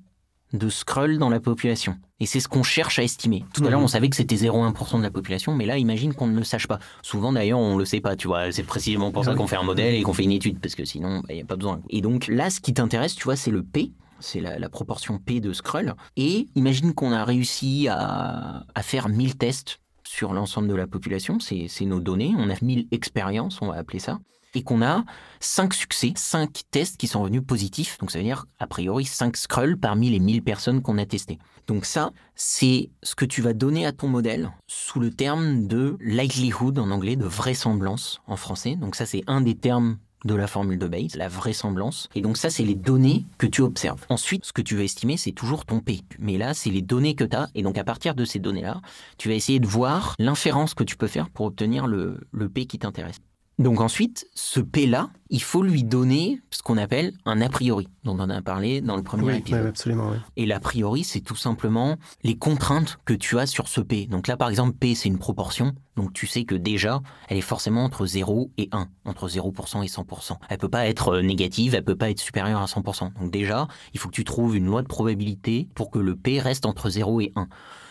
de 0.52 0.68
scroll 0.68 1.18
dans 1.18 1.28
la 1.28 1.40
population. 1.40 1.96
Et 2.20 2.26
c'est 2.26 2.40
ce 2.40 2.48
qu'on 2.48 2.62
cherche 2.62 2.98
à 2.98 3.02
estimer. 3.02 3.44
Tout 3.52 3.64
à 3.64 3.70
l'heure, 3.70 3.80
mhm. 3.80 3.84
on 3.84 3.88
savait 3.88 4.08
que 4.08 4.16
c'était 4.16 4.36
0,1% 4.36 4.98
de 4.98 5.02
la 5.02 5.10
population, 5.10 5.54
mais 5.54 5.66
là, 5.66 5.78
imagine 5.78 6.14
qu'on 6.14 6.26
ne 6.26 6.36
le 6.36 6.44
sache 6.44 6.66
pas. 6.66 6.78
Souvent, 7.02 7.32
d'ailleurs, 7.32 7.58
on 7.58 7.74
ne 7.74 7.78
le 7.78 7.84
sait 7.84 8.00
pas, 8.00 8.16
tu 8.16 8.28
vois. 8.28 8.52
C'est 8.52 8.62
précisément 8.62 9.10
pour 9.10 9.24
ça 9.24 9.34
qu'on 9.34 9.46
fait 9.46 9.56
un 9.56 9.62
modèle 9.62 9.94
et 9.94 10.02
qu'on 10.02 10.12
fait 10.12 10.24
une 10.24 10.32
étude, 10.32 10.60
parce 10.60 10.74
que 10.74 10.84
sinon, 10.84 11.22
il 11.24 11.28
bah, 11.28 11.34
n'y 11.34 11.42
a 11.42 11.44
pas 11.44 11.56
besoin. 11.56 11.80
Et 11.90 12.00
donc, 12.00 12.28
là, 12.28 12.50
ce 12.50 12.60
qui 12.60 12.74
t'intéresse, 12.74 13.14
tu 13.14 13.24
vois, 13.24 13.36
c'est 13.36 13.50
le 13.50 13.62
P, 13.62 13.92
c'est 14.20 14.40
la, 14.40 14.68
proportion 14.68 15.18
P 15.18 15.40
de 15.40 15.52
scroll. 15.52 15.94
Et 16.16 16.46
imagine 16.54 16.94
qu'on 16.94 17.12
a 17.12 17.24
réussi 17.24 17.88
à, 17.88 18.64
à 18.74 18.82
faire 18.82 19.08
1000 19.08 19.36
tests 19.36 19.80
sur 20.04 20.32
l'ensemble 20.32 20.68
de 20.68 20.74
la 20.74 20.86
population, 20.86 21.38
c'est 21.40 21.84
nos 21.86 22.00
données, 22.00 22.34
on 22.36 22.50
a 22.50 22.54
1000 22.60 22.86
expériences, 22.90 23.62
on 23.62 23.68
va 23.68 23.76
appeler 23.76 23.98
ça 23.98 24.18
et 24.54 24.62
qu'on 24.62 24.82
a 24.82 25.04
5 25.40 25.74
succès, 25.74 26.12
5 26.16 26.62
tests 26.70 26.96
qui 26.96 27.06
sont 27.06 27.22
revenus 27.22 27.42
positifs. 27.46 27.98
Donc 27.98 28.10
ça 28.10 28.18
veut 28.18 28.24
dire, 28.24 28.46
a 28.58 28.66
priori, 28.66 29.04
5 29.04 29.36
scrolls 29.36 29.78
parmi 29.78 30.10
les 30.10 30.18
1000 30.18 30.42
personnes 30.42 30.82
qu'on 30.82 30.98
a 30.98 31.06
testées. 31.06 31.38
Donc 31.66 31.84
ça, 31.84 32.10
c'est 32.34 32.90
ce 33.02 33.14
que 33.14 33.24
tu 33.24 33.42
vas 33.42 33.52
donner 33.52 33.86
à 33.86 33.92
ton 33.92 34.08
modèle 34.08 34.50
sous 34.66 35.00
le 35.00 35.10
terme 35.10 35.66
de 35.66 35.96
likelihood 36.00 36.78
en 36.78 36.90
anglais, 36.90 37.16
de 37.16 37.24
vraisemblance 37.24 38.20
en 38.26 38.36
français. 38.36 38.76
Donc 38.76 38.96
ça, 38.96 39.06
c'est 39.06 39.22
un 39.26 39.40
des 39.40 39.54
termes 39.54 39.98
de 40.24 40.34
la 40.34 40.46
formule 40.46 40.78
de 40.78 40.86
Bayes, 40.86 41.10
la 41.16 41.28
vraisemblance. 41.28 42.08
Et 42.14 42.20
donc 42.20 42.36
ça, 42.36 42.50
c'est 42.50 42.64
les 42.64 42.74
données 42.74 43.24
que 43.38 43.46
tu 43.46 43.62
observes. 43.62 44.04
Ensuite, 44.08 44.44
ce 44.44 44.52
que 44.52 44.62
tu 44.62 44.76
vas 44.76 44.84
estimer, 44.84 45.16
c'est 45.16 45.32
toujours 45.32 45.64
ton 45.64 45.80
P. 45.80 46.02
Mais 46.18 46.38
là, 46.38 46.54
c'est 46.54 46.70
les 46.70 46.82
données 46.82 47.14
que 47.14 47.24
tu 47.24 47.36
as. 47.36 47.48
Et 47.54 47.62
donc 47.62 47.78
à 47.78 47.84
partir 47.84 48.14
de 48.14 48.24
ces 48.24 48.38
données-là, 48.38 48.80
tu 49.18 49.28
vas 49.28 49.34
essayer 49.34 49.60
de 49.60 49.66
voir 49.66 50.14
l'inférence 50.18 50.74
que 50.74 50.84
tu 50.84 50.96
peux 50.96 51.08
faire 51.08 51.30
pour 51.30 51.46
obtenir 51.46 51.86
le, 51.86 52.20
le 52.32 52.48
P 52.48 52.66
qui 52.66 52.78
t'intéresse. 52.78 53.18
Donc 53.62 53.80
ensuite, 53.80 54.26
ce 54.34 54.60
P-là, 54.60 55.10
il 55.30 55.42
faut 55.42 55.62
lui 55.62 55.84
donner 55.84 56.40
ce 56.50 56.62
qu'on 56.62 56.76
appelle 56.76 57.12
un 57.24 57.40
a 57.40 57.48
priori, 57.48 57.88
dont 58.04 58.16
on 58.18 58.28
a 58.28 58.42
parlé 58.42 58.80
dans 58.80 58.96
le 58.96 59.02
premier 59.02 59.36
épisode. 59.36 59.62
Oui, 59.62 59.68
absolument, 59.68 60.10
oui. 60.10 60.16
Et 60.36 60.46
l'a 60.46 60.58
priori, 60.58 61.04
c'est 61.04 61.20
tout 61.20 61.36
simplement 61.36 61.96
les 62.24 62.36
contraintes 62.36 62.98
que 63.04 63.14
tu 63.14 63.38
as 63.38 63.46
sur 63.46 63.68
ce 63.68 63.80
P. 63.80 64.06
Donc 64.06 64.26
là, 64.26 64.36
par 64.36 64.50
exemple, 64.50 64.76
P, 64.76 64.94
c'est 64.94 65.08
une 65.08 65.18
proportion. 65.18 65.74
Donc 65.96 66.12
tu 66.12 66.26
sais 66.26 66.44
que 66.44 66.54
déjà, 66.54 67.00
elle 67.28 67.38
est 67.38 67.40
forcément 67.40 67.84
entre 67.84 68.04
0 68.04 68.50
et 68.58 68.68
1, 68.72 68.88
entre 69.04 69.28
0% 69.28 69.84
et 69.84 69.86
100%. 69.86 70.36
Elle 70.48 70.58
peut 70.58 70.68
pas 70.68 70.86
être 70.86 71.14
euh, 71.14 71.22
négative, 71.22 71.74
elle 71.74 71.84
peut 71.84 71.96
pas 71.96 72.10
être 72.10 72.20
supérieure 72.20 72.60
à 72.60 72.66
100%. 72.66 73.12
Donc 73.20 73.30
déjà, 73.30 73.68
il 73.94 74.00
faut 74.00 74.08
que 74.08 74.14
tu 74.14 74.24
trouves 74.24 74.56
une 74.56 74.66
loi 74.66 74.82
de 74.82 74.88
probabilité 74.88 75.68
pour 75.74 75.90
que 75.90 75.98
le 75.98 76.16
P 76.16 76.40
reste 76.40 76.66
entre 76.66 76.90
0 76.90 77.20
et 77.20 77.32
1. 77.36 77.48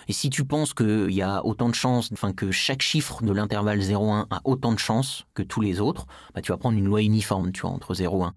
Et 0.07 0.13
si 0.13 0.29
tu 0.29 0.45
penses 0.45 0.73
qu'il 0.73 1.11
y 1.11 1.21
a 1.21 1.45
autant 1.45 1.69
de 1.69 1.75
chances, 1.75 2.09
enfin 2.13 2.33
que 2.33 2.51
chaque 2.51 2.81
chiffre 2.81 3.23
de 3.23 3.31
l'intervalle 3.31 3.79
0,1 3.79 4.27
a 4.29 4.41
autant 4.43 4.73
de 4.73 4.79
chances 4.79 5.25
que 5.33 5.43
tous 5.43 5.61
les 5.61 5.79
autres, 5.79 6.05
bah, 6.33 6.41
tu 6.41 6.51
vas 6.51 6.57
prendre 6.57 6.77
une 6.77 6.85
loi 6.85 7.01
uniforme, 7.01 7.51
tu 7.51 7.61
vois, 7.61 7.71
entre 7.71 7.93
0 7.93 8.23
et 8.23 8.25
1. 8.25 8.33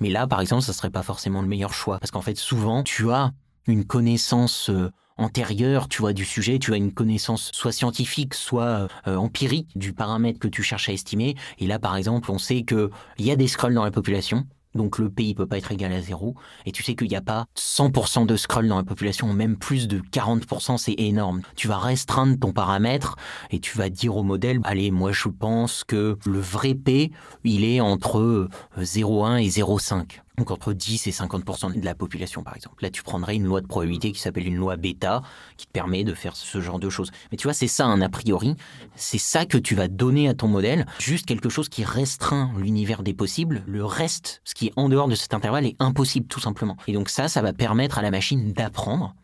Mais 0.00 0.10
là, 0.10 0.26
par 0.26 0.40
exemple, 0.40 0.62
ça 0.62 0.72
serait 0.72 0.90
pas 0.90 1.02
forcément 1.02 1.42
le 1.42 1.48
meilleur 1.48 1.72
choix, 1.72 1.98
parce 1.98 2.10
qu'en 2.10 2.20
fait, 2.20 2.36
souvent, 2.36 2.82
tu 2.82 3.10
as 3.10 3.32
une 3.66 3.84
connaissance 3.84 4.70
euh, 4.70 4.90
antérieure, 5.16 5.88
tu 5.88 6.02
vois, 6.02 6.12
du 6.12 6.24
sujet, 6.24 6.58
tu 6.58 6.72
as 6.72 6.76
une 6.76 6.92
connaissance 6.92 7.50
soit 7.52 7.72
scientifique, 7.72 8.34
soit 8.34 8.88
euh, 9.06 9.16
empirique 9.16 9.76
du 9.76 9.92
paramètre 9.92 10.38
que 10.38 10.48
tu 10.48 10.62
cherches 10.62 10.88
à 10.88 10.92
estimer. 10.92 11.34
Et 11.58 11.66
là, 11.66 11.78
par 11.78 11.96
exemple, 11.96 12.30
on 12.30 12.38
sait 12.38 12.64
qu'il 12.64 12.90
y 13.18 13.30
a 13.30 13.36
des 13.36 13.48
scrolls 13.48 13.74
dans 13.74 13.84
la 13.84 13.90
population, 13.90 14.46
donc 14.76 14.98
le 14.98 15.10
P 15.10 15.34
peut 15.34 15.46
pas 15.46 15.58
être 15.58 15.72
égal 15.72 15.92
à 15.92 16.00
zéro, 16.00 16.34
et 16.64 16.72
tu 16.72 16.82
sais 16.82 16.94
qu'il 16.94 17.08
n'y 17.08 17.16
a 17.16 17.22
pas 17.22 17.46
100% 17.56 18.26
de 18.26 18.36
scroll 18.36 18.68
dans 18.68 18.76
la 18.76 18.84
population, 18.84 19.32
même 19.32 19.56
plus 19.56 19.88
de 19.88 19.98
40%, 19.98 20.78
c'est 20.78 20.94
énorme. 20.98 21.42
Tu 21.56 21.68
vas 21.68 21.78
restreindre 21.78 22.38
ton 22.38 22.52
paramètre 22.52 23.16
et 23.50 23.60
tu 23.60 23.76
vas 23.76 23.88
dire 23.88 24.16
au 24.16 24.22
modèle, 24.22 24.60
allez, 24.64 24.90
moi 24.90 25.12
je 25.12 25.28
pense 25.28 25.84
que 25.84 26.18
le 26.24 26.40
vrai 26.40 26.74
P, 26.74 27.10
il 27.44 27.64
est 27.64 27.80
entre 27.80 28.48
0,1 28.78 29.42
et 29.42 29.48
0,5 29.48 30.20
donc 30.38 30.50
entre 30.50 30.72
10 30.72 31.06
et 31.06 31.10
50% 31.10 31.78
de 31.78 31.84
la 31.84 31.94
population 31.94 32.42
par 32.42 32.56
exemple. 32.56 32.82
Là, 32.82 32.90
tu 32.90 33.02
prendrais 33.02 33.36
une 33.36 33.44
loi 33.44 33.60
de 33.60 33.66
probabilité 33.66 34.12
qui 34.12 34.20
s'appelle 34.20 34.46
une 34.46 34.56
loi 34.56 34.76
bêta, 34.76 35.22
qui 35.56 35.66
te 35.66 35.72
permet 35.72 36.04
de 36.04 36.14
faire 36.14 36.36
ce 36.36 36.60
genre 36.60 36.78
de 36.78 36.90
choses. 36.90 37.10
Mais 37.30 37.38
tu 37.38 37.44
vois, 37.44 37.54
c'est 37.54 37.68
ça 37.68 37.86
un 37.86 38.00
a 38.00 38.08
priori, 38.08 38.54
c'est 38.94 39.18
ça 39.18 39.46
que 39.46 39.58
tu 39.58 39.74
vas 39.74 39.88
donner 39.88 40.28
à 40.28 40.34
ton 40.34 40.48
modèle, 40.48 40.86
juste 40.98 41.26
quelque 41.26 41.48
chose 41.48 41.68
qui 41.68 41.84
restreint 41.84 42.52
l'univers 42.58 43.02
des 43.02 43.14
possibles, 43.14 43.62
le 43.66 43.84
reste, 43.84 44.40
ce 44.44 44.54
qui 44.54 44.66
est 44.66 44.72
en 44.76 44.88
dehors 44.88 45.08
de 45.08 45.14
cet 45.14 45.34
intervalle, 45.34 45.66
est 45.66 45.76
impossible 45.78 46.26
tout 46.26 46.40
simplement. 46.40 46.76
Et 46.86 46.92
donc 46.92 47.08
ça, 47.08 47.28
ça 47.28 47.42
va 47.42 47.52
permettre 47.52 47.98
à 47.98 48.02
la 48.02 48.10
machine 48.10 48.52
d'apprendre 48.52 49.14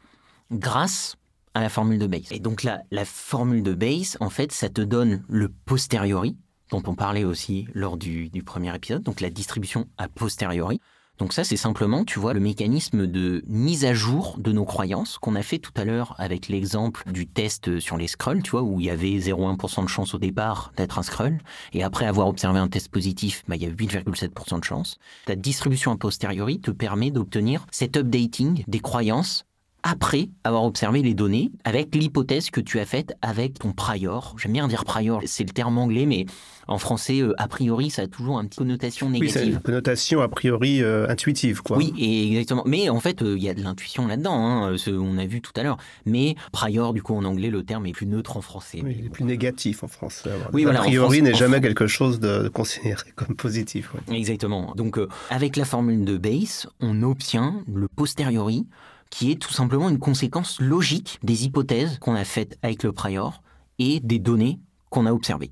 grâce 0.50 1.16
à 1.54 1.60
la 1.60 1.68
formule 1.68 1.98
de 1.98 2.06
Bayes. 2.06 2.28
Et 2.30 2.40
donc 2.40 2.62
là, 2.62 2.82
la 2.90 3.04
formule 3.04 3.62
de 3.62 3.74
Bayes, 3.74 4.16
en 4.20 4.30
fait, 4.30 4.52
ça 4.52 4.68
te 4.68 4.80
donne 4.80 5.22
le 5.28 5.48
posteriori, 5.48 6.36
dont 6.70 6.82
on 6.86 6.94
parlait 6.94 7.24
aussi 7.24 7.66
lors 7.74 7.96
du, 7.96 8.30
du 8.30 8.42
premier 8.42 8.74
épisode, 8.74 9.02
donc 9.02 9.20
la 9.20 9.30
distribution 9.30 9.86
a 9.98 10.08
posteriori. 10.08 10.80
Donc 11.22 11.34
ça, 11.34 11.44
c'est 11.44 11.56
simplement, 11.56 12.04
tu 12.04 12.18
vois, 12.18 12.34
le 12.34 12.40
mécanisme 12.40 13.06
de 13.06 13.44
mise 13.46 13.84
à 13.84 13.94
jour 13.94 14.34
de 14.38 14.50
nos 14.50 14.64
croyances 14.64 15.18
qu'on 15.18 15.36
a 15.36 15.42
fait 15.42 15.60
tout 15.60 15.70
à 15.76 15.84
l'heure 15.84 16.16
avec 16.18 16.48
l'exemple 16.48 17.04
du 17.12 17.28
test 17.28 17.78
sur 17.78 17.96
les 17.96 18.08
scrolls, 18.08 18.42
tu 18.42 18.50
vois, 18.50 18.64
où 18.64 18.80
il 18.80 18.86
y 18.86 18.90
avait 18.90 19.18
0,1% 19.18 19.84
de 19.84 19.88
chance 19.88 20.14
au 20.14 20.18
départ 20.18 20.72
d'être 20.76 20.98
un 20.98 21.04
scroll, 21.04 21.38
et 21.74 21.84
après 21.84 22.06
avoir 22.06 22.26
observé 22.26 22.58
un 22.58 22.66
test 22.66 22.88
positif, 22.88 23.44
bah, 23.46 23.54
il 23.54 23.62
y 23.62 23.66
a 23.66 23.70
8,7% 23.70 24.58
de 24.58 24.64
chance. 24.64 24.98
Ta 25.26 25.36
distribution 25.36 25.92
a 25.92 25.96
posteriori 25.96 26.58
te 26.58 26.72
permet 26.72 27.12
d'obtenir 27.12 27.66
cet 27.70 27.96
updating 27.96 28.64
des 28.66 28.80
croyances 28.80 29.44
après 29.82 30.28
avoir 30.44 30.64
observé 30.64 31.02
les 31.02 31.14
données 31.14 31.50
avec 31.64 31.94
l'hypothèse 31.94 32.50
que 32.50 32.60
tu 32.60 32.78
as 32.78 32.86
faite 32.86 33.14
avec 33.20 33.58
ton 33.58 33.72
prior. 33.72 34.36
J'aime 34.38 34.52
bien 34.52 34.68
dire 34.68 34.84
prior, 34.84 35.20
c'est 35.26 35.44
le 35.44 35.50
terme 35.50 35.78
anglais, 35.78 36.06
mais 36.06 36.26
en 36.68 36.78
français, 36.78 37.20
euh, 37.20 37.34
a 37.38 37.48
priori, 37.48 37.90
ça 37.90 38.02
a 38.02 38.06
toujours 38.06 38.38
une 38.40 38.46
petite 38.46 38.60
connotation 38.60 39.10
négative. 39.10 39.36
Oui, 39.36 39.42
c'est 39.42 39.50
une 39.50 39.60
connotation 39.60 40.20
a 40.20 40.28
priori 40.28 40.82
euh, 40.82 41.08
intuitive, 41.08 41.62
quoi. 41.62 41.76
Oui, 41.76 41.92
exactement. 42.30 42.62
Mais 42.66 42.88
en 42.88 43.00
fait, 43.00 43.22
euh, 43.22 43.36
il 43.36 43.42
y 43.42 43.48
a 43.48 43.54
de 43.54 43.62
l'intuition 43.62 44.06
là-dedans, 44.06 44.34
hein, 44.34 44.76
ce 44.76 44.90
on 44.90 45.18
a 45.18 45.26
vu 45.26 45.40
tout 45.40 45.52
à 45.56 45.64
l'heure. 45.64 45.78
Mais 46.06 46.36
prior, 46.52 46.94
du 46.94 47.02
coup, 47.02 47.14
en 47.14 47.24
anglais, 47.24 47.50
le 47.50 47.64
terme 47.64 47.86
est 47.86 47.92
plus 47.92 48.06
neutre 48.06 48.36
en 48.36 48.40
français. 48.40 48.80
Oui, 48.84 48.96
il 48.98 49.06
est 49.06 49.10
plus 49.10 49.24
négatif 49.24 49.82
en 49.82 49.88
français. 49.88 50.30
Oui, 50.52 50.62
voilà, 50.62 50.80
a 50.80 50.84
priori 50.84 51.22
n'est 51.22 51.34
jamais 51.34 51.60
quelque 51.60 51.88
chose 51.88 52.20
de 52.20 52.48
considéré 52.48 53.10
comme 53.16 53.34
positif. 53.34 53.92
Exactement. 54.10 54.72
Donc, 54.76 54.98
avec 55.30 55.56
la 55.56 55.64
formule 55.64 56.04
de 56.04 56.16
Bayes, 56.16 56.66
on 56.80 57.02
obtient 57.02 57.64
le 57.72 57.88
posteriori 57.88 58.66
qui 59.12 59.30
est 59.30 59.36
tout 59.36 59.52
simplement 59.52 59.90
une 59.90 59.98
conséquence 59.98 60.58
logique 60.58 61.18
des 61.22 61.44
hypothèses 61.44 61.98
qu'on 61.98 62.14
a 62.14 62.24
faites 62.24 62.58
avec 62.62 62.82
le 62.82 62.92
prior 62.92 63.42
et 63.78 64.00
des 64.00 64.18
données 64.18 64.58
qu'on 64.88 65.04
a 65.04 65.12
observées. 65.12 65.50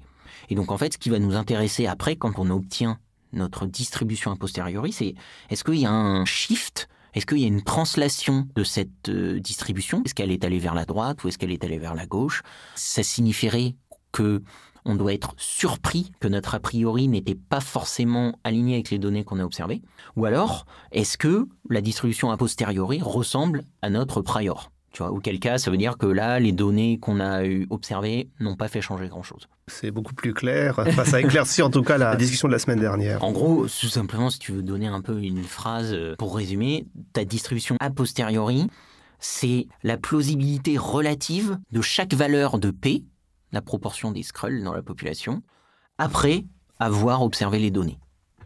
Et 0.49 0.55
donc 0.55 0.73
en 0.73 0.79
fait, 0.79 0.95
ce 0.95 0.99
qui 0.99 1.11
va 1.11 1.19
nous 1.19 1.37
intéresser 1.37 1.87
après, 1.87 2.17
quand 2.17 2.39
on 2.39 2.49
obtient 2.49 2.99
notre 3.35 3.67
distribution 3.67 4.33
a 4.33 4.37
posteriori, 4.37 4.93
c'est 4.93 5.15
est-ce 5.51 5.63
qu'il 5.63 5.77
y 5.77 5.85
a 5.85 5.93
un 5.93 6.25
shift? 6.25 6.89
Est-ce 7.13 7.27
qu'il 7.27 7.39
y 7.39 7.45
a 7.45 7.49
une 7.49 7.63
translation 7.63 8.49
de 8.55 8.65
cette 8.65 9.11
euh, 9.11 9.39
distribution? 9.41 10.03
Est-ce 10.07 10.15
qu'elle 10.15 10.31
est 10.31 10.43
allée 10.43 10.59
vers 10.59 10.75
la 10.75 10.87
droite 10.87 11.23
ou 11.23 11.29
est-ce 11.29 11.37
qu'elle 11.37 11.53
est 11.53 11.63
allée 11.63 11.79
vers 11.79 11.95
la 11.95 12.07
gauche? 12.07 12.43
Ça 12.77 13.03
signifierait 13.03 13.75
que 14.11 14.43
on 14.85 14.95
doit 14.95 15.13
être 15.13 15.35
surpris 15.37 16.13
que 16.21 16.29
notre 16.29 16.55
a 16.55 16.61
priori 16.61 17.09
n'était 17.09 17.35
pas 17.35 17.61
forcément 17.61 18.39
aligné 18.45 18.75
avec 18.75 18.91
les 18.91 18.99
données 18.99 19.25
qu'on 19.25 19.39
a 19.39 19.45
observées 19.45 19.83
Ou 20.17 20.25
alors, 20.25 20.67
est-ce 20.93 21.19
que 21.19 21.49
la 21.69 21.81
distribution 21.81 22.31
a 22.31 22.37
posteriori 22.37 23.01
ressemble 23.03 23.65
à 23.83 23.91
notre 23.91 24.23
prior? 24.23 24.71
Tu 24.93 25.03
vois, 25.03 25.13
auquel 25.13 25.39
cas, 25.39 25.59
ça 25.59 25.71
veut 25.71 25.77
dire 25.77 25.97
que 25.97 26.07
là, 26.07 26.41
les 26.41 26.51
données 26.51 26.99
qu'on 26.99 27.21
a 27.21 27.43
observées 27.71 28.29
n'ont 28.41 28.57
pas 28.57 28.67
fait 28.67 28.81
changer 28.81 29.07
grand-chose. 29.07 29.49
C'est 29.69 29.93
beaucoup 29.93 30.15
plus 30.15 30.35
clair. 30.35 30.81
Enfin, 30.81 31.05
ça 31.05 31.21
éclaircit 31.21 31.63
en 31.63 31.71
tout 31.71 31.83
cas 31.83 31.97
la 31.99 32.17
discussion 32.17 32.49
de 32.49 32.53
la 32.53 32.59
semaine 32.59 32.81
dernière. 32.81 33.23
En 33.23 33.31
gros, 33.31 33.67
tout 33.67 33.89
simplement, 33.89 34.31
si 34.31 34.41
tu 34.41 34.51
veux 34.51 34.63
donner 34.63 34.89
un 34.89 35.01
peu 35.01 35.23
une 35.23 35.45
phrase 35.45 35.93
euh, 35.93 36.17
pour 36.19 36.37
résumer, 36.37 36.87
ta 37.13 37.25
distribution 37.25 37.77
a 37.79 37.91
posteriori, 37.91 38.67
c'est 39.21 39.69
la 39.85 39.97
plausibilité 39.97 40.77
relative 40.77 41.59
de 41.71 41.81
chaque 41.83 42.15
valeur 42.15 42.59
de 42.59 42.73
P 42.73 43.05
la 43.53 43.63
proportion 43.63 44.13
des 44.13 44.23
Skrulls 44.23 44.63
dans 44.63 44.75
la 44.75 44.83
population 44.83 45.43
après 45.99 46.45
avoir 46.79 47.23
observé 47.23 47.59
les 47.59 47.71
données. 47.71 47.99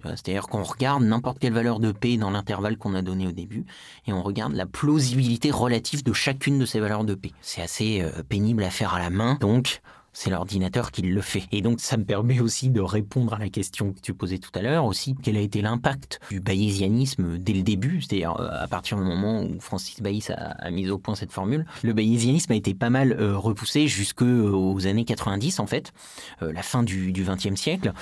C'est-à-dire 0.04 0.48
qu'on 0.48 0.62
regarde 0.62 1.02
n'importe 1.02 1.38
quelle 1.38 1.54
valeur 1.54 1.80
de 1.80 1.92
P 1.92 2.16
dans 2.16 2.30
l'intervalle 2.30 2.76
qu'on 2.76 2.94
a 2.94 3.02
donné 3.02 3.26
au 3.26 3.32
début 3.32 3.64
et 4.06 4.12
on 4.12 4.22
regarde 4.22 4.52
la 4.52 4.66
plausibilité 4.66 5.50
relative 5.50 6.02
de 6.02 6.12
chacune 6.12 6.58
de 6.58 6.66
ces 6.66 6.80
valeurs 6.80 7.04
de 7.04 7.14
P. 7.14 7.32
C'est 7.40 7.62
assez 7.62 8.02
euh, 8.02 8.22
pénible 8.22 8.62
à 8.64 8.70
faire 8.70 8.92
à 8.94 8.98
la 8.98 9.10
main, 9.10 9.36
donc 9.40 9.80
c'est 10.14 10.30
l'ordinateur 10.30 10.90
qui 10.90 11.02
le 11.02 11.20
fait. 11.20 11.42
Et 11.52 11.60
donc 11.60 11.80
ça 11.80 11.96
me 11.98 12.04
permet 12.04 12.40
aussi 12.40 12.70
de 12.70 12.80
répondre 12.80 13.34
à 13.34 13.38
la 13.38 13.50
question 13.50 13.92
que 13.92 14.00
tu 14.00 14.14
posais 14.14 14.38
tout 14.38 14.50
à 14.54 14.62
l'heure, 14.62 14.86
aussi. 14.86 15.14
Quel 15.22 15.36
a 15.36 15.40
été 15.40 15.60
l'impact 15.60 16.20
du 16.30 16.40
bayésianisme 16.40 17.36
dès 17.38 17.52
le 17.52 17.62
début, 17.62 18.00
c'est-à-dire 18.00 18.36
euh, 18.40 18.48
à 18.52 18.68
partir 18.68 18.96
du 18.96 19.04
moment 19.04 19.42
où 19.42 19.60
Francis 19.60 20.00
Bayes 20.00 20.24
a, 20.30 20.70
mis 20.70 20.88
au 20.88 20.98
point 20.98 21.14
cette 21.14 21.32
formule. 21.32 21.66
Le 21.82 21.92
bayésianisme 21.92 22.52
a 22.52 22.54
été 22.54 22.74
pas 22.74 22.90
mal 22.90 23.12
euh, 23.12 23.36
repoussé 23.36 23.88
jusqu'aux 23.88 24.24
euh, 24.24 24.86
années 24.86 25.04
90 25.04 25.60
en 25.60 25.66
fait, 25.66 25.92
la 26.40 26.62
fin 26.62 26.82
du 26.82 27.12
XXe 27.12 27.54
siècle, 27.54 27.92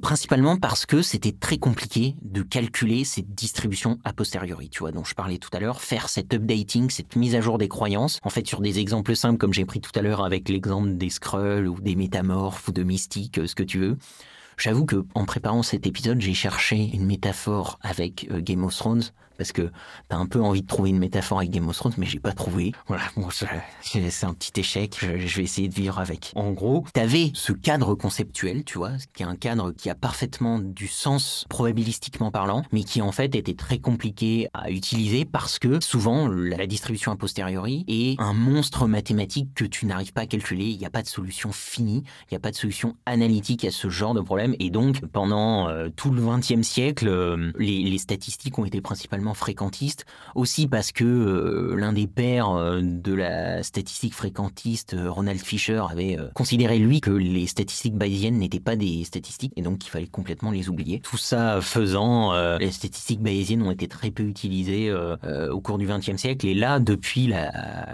principalement 0.00 0.56
parce 0.56 0.86
que 0.86 1.02
c'était 1.02 1.32
très 1.32 1.58
compliqué 1.58 2.16
de 2.22 2.42
calculer 2.42 3.04
cette 3.04 3.34
distribution 3.34 3.98
a 4.04 4.12
posteriori, 4.12 4.68
tu 4.68 4.80
vois, 4.80 4.92
dont 4.92 5.04
je 5.04 5.14
parlais 5.14 5.38
tout 5.38 5.50
à 5.52 5.60
l'heure, 5.60 5.80
faire 5.82 6.08
cet 6.08 6.32
updating, 6.32 6.90
cette 6.90 7.16
mise 7.16 7.34
à 7.34 7.40
jour 7.40 7.58
des 7.58 7.68
croyances, 7.68 8.20
en 8.22 8.30
fait 8.30 8.46
sur 8.46 8.60
des 8.60 8.78
exemples 8.78 9.14
simples 9.14 9.38
comme 9.38 9.52
j'ai 9.52 9.64
pris 9.64 9.80
tout 9.80 9.90
à 9.94 10.02
l'heure 10.02 10.24
avec 10.24 10.48
l'exemple 10.48 10.96
des 10.96 11.10
scrolls 11.10 11.57
ou 11.66 11.80
des 11.80 11.96
métamorphes 11.96 12.68
ou 12.68 12.72
de 12.72 12.82
mystiques, 12.82 13.40
ce 13.46 13.54
que 13.54 13.62
tu 13.62 13.78
veux. 13.78 13.96
J'avoue 14.58 14.86
que 14.86 15.04
en 15.14 15.24
préparant 15.24 15.62
cet 15.62 15.86
épisode, 15.86 16.20
j'ai 16.20 16.34
cherché 16.34 16.90
une 16.92 17.06
métaphore 17.06 17.78
avec 17.80 18.26
euh, 18.30 18.40
Game 18.40 18.64
of 18.64 18.76
Thrones 18.76 19.04
parce 19.38 19.52
que 19.52 19.70
t'as 20.08 20.16
un 20.16 20.26
peu 20.26 20.42
envie 20.42 20.62
de 20.62 20.66
trouver 20.66 20.90
une 20.90 20.98
métaphore 20.98 21.38
avec 21.38 21.50
Game 21.50 21.66
of 21.68 21.76
Thrones, 21.76 21.94
mais 21.96 22.06
j'ai 22.06 22.18
pas 22.18 22.32
trouvé. 22.32 22.72
Voilà, 22.88 23.04
bon, 23.16 23.28
c'est 23.30 24.26
un 24.26 24.34
petit 24.34 24.60
échec. 24.60 24.98
Je, 25.00 25.36
vais 25.36 25.44
essayer 25.44 25.68
de 25.68 25.74
vivre 25.74 25.98
avec. 25.98 26.32
En 26.34 26.50
gros, 26.50 26.84
t'avais 26.92 27.30
ce 27.34 27.52
cadre 27.52 27.94
conceptuel, 27.94 28.64
tu 28.64 28.78
vois, 28.78 28.92
qui 29.14 29.22
est 29.22 29.26
un 29.26 29.36
cadre 29.36 29.70
qui 29.72 29.88
a 29.88 29.94
parfaitement 29.94 30.58
du 30.58 30.88
sens 30.88 31.46
probabilistiquement 31.48 32.32
parlant, 32.32 32.64
mais 32.72 32.82
qui 32.82 33.00
en 33.00 33.12
fait 33.12 33.34
était 33.36 33.54
très 33.54 33.78
compliqué 33.78 34.48
à 34.52 34.70
utiliser 34.70 35.24
parce 35.24 35.60
que 35.60 35.82
souvent 35.82 36.26
la 36.26 36.66
distribution 36.66 37.12
a 37.12 37.16
posteriori 37.16 37.84
est 37.86 38.20
un 38.20 38.32
monstre 38.32 38.88
mathématique 38.88 39.54
que 39.54 39.64
tu 39.64 39.86
n'arrives 39.86 40.12
pas 40.12 40.22
à 40.22 40.26
calculer. 40.26 40.64
Il 40.64 40.78
n'y 40.78 40.86
a 40.86 40.90
pas 40.90 41.02
de 41.02 41.06
solution 41.06 41.52
finie, 41.52 42.02
il 42.24 42.32
n'y 42.34 42.36
a 42.36 42.40
pas 42.40 42.50
de 42.50 42.56
solution 42.56 42.96
analytique 43.06 43.64
à 43.64 43.70
ce 43.70 43.88
genre 43.88 44.14
de 44.14 44.20
problème. 44.20 44.56
Et 44.58 44.70
donc, 44.70 45.06
pendant 45.12 45.68
euh, 45.68 45.88
tout 45.94 46.10
le 46.10 46.22
XXe 46.22 46.66
siècle, 46.66 47.06
euh, 47.06 47.52
les 47.58 47.98
statistiques 47.98 48.58
ont 48.58 48.64
été 48.64 48.80
principalement 48.80 49.27
fréquentiste, 49.34 50.04
aussi 50.34 50.66
parce 50.66 50.92
que 50.92 51.04
euh, 51.04 51.76
l'un 51.76 51.92
des 51.92 52.06
pères 52.06 52.50
euh, 52.50 52.80
de 52.82 53.12
la 53.12 53.62
statistique 53.62 54.14
fréquentiste, 54.14 54.94
euh, 54.94 55.10
Ronald 55.10 55.40
Fisher, 55.40 55.82
avait 55.90 56.16
considéré 56.34 56.78
lui 56.78 57.00
que 57.00 57.10
les 57.10 57.46
statistiques 57.46 57.94
bayésiennes 57.94 58.38
n'étaient 58.38 58.60
pas 58.60 58.76
des 58.76 59.04
statistiques 59.04 59.52
et 59.56 59.62
donc 59.62 59.78
qu'il 59.78 59.90
fallait 59.90 60.06
complètement 60.06 60.50
les 60.50 60.68
oublier. 60.68 61.00
Tout 61.00 61.16
ça 61.16 61.60
faisant, 61.60 62.32
les 62.58 62.70
statistiques 62.70 63.20
bayésiennes 63.20 63.62
ont 63.62 63.70
été 63.70 63.88
très 63.88 64.10
peu 64.10 64.22
utilisées 64.22 64.92
au 65.50 65.60
cours 65.60 65.78
du 65.78 65.86
XXe 65.86 66.16
siècle 66.16 66.46
et 66.46 66.54
là, 66.54 66.80
depuis 66.80 67.32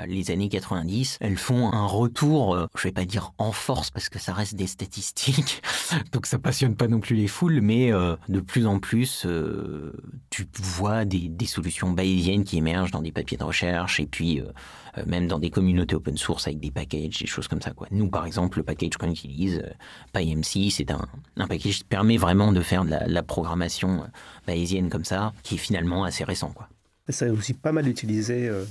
les 0.06 0.30
années 0.30 0.48
90, 0.48 1.18
elles 1.20 1.36
font 1.36 1.72
un 1.72 1.86
retour, 1.86 2.68
je 2.76 2.82
vais 2.82 2.92
pas 2.92 3.04
dire 3.04 3.32
en 3.38 3.52
force 3.52 3.90
parce 3.90 4.08
que 4.08 4.18
ça 4.18 4.32
reste 4.32 4.54
des 4.54 4.66
statistiques, 4.66 5.62
donc 6.12 6.26
ça 6.26 6.38
passionne 6.38 6.76
pas 6.76 6.88
non 6.88 7.00
plus 7.00 7.16
les 7.16 7.28
foules, 7.28 7.60
mais 7.60 7.90
de 7.90 8.40
plus 8.40 8.66
en 8.66 8.78
plus, 8.78 9.26
tu 10.30 10.46
vois 10.62 11.04
des 11.04 11.23
des, 11.28 11.46
solutions 11.46 11.90
bayésiennes 11.90 12.44
qui 12.44 12.58
émergent 12.58 12.90
dans 12.90 13.02
des 13.02 13.12
papiers 13.12 13.36
de 13.36 13.44
recherche 13.44 14.00
et 14.00 14.06
puis 14.06 14.40
euh, 14.40 14.46
euh, 14.98 15.02
même 15.06 15.26
dans 15.26 15.38
des 15.38 15.50
communautés 15.50 15.94
open 15.94 16.16
source 16.16 16.46
avec 16.46 16.60
des 16.60 16.70
packages, 16.70 17.18
des 17.18 17.26
choses 17.26 17.48
comme 17.48 17.60
ça. 17.60 17.72
Quoi. 17.72 17.86
Nous, 17.90 18.08
par 18.08 18.26
exemple, 18.26 18.58
le 18.58 18.64
package 18.64 18.96
qu'on 18.96 19.10
utilise, 19.10 19.62
euh, 19.64 19.70
PyMC, 20.12 20.70
c'est 20.70 20.90
un, 20.90 21.06
un, 21.36 21.46
package 21.46 21.78
qui 21.78 21.84
permet 21.84 22.16
vraiment 22.16 22.52
de 22.52 22.60
faire 22.60 22.84
de 22.84 22.90
la, 22.90 23.06
la 23.06 23.22
programmation 23.22 24.04
bayésienne 24.46 24.88
comme 24.88 25.04
ça, 25.04 25.32
qui 25.42 25.54
est 25.54 25.58
finalement 25.58 26.04
assez 26.04 26.24
récent. 26.24 26.50
Quoi. 26.52 26.68
Ça 27.10 27.26
a 27.26 27.30
aussi 27.30 27.52
pas 27.52 27.72
mal 27.72 27.86
utilisé 27.86 28.48
euh, 28.48 28.64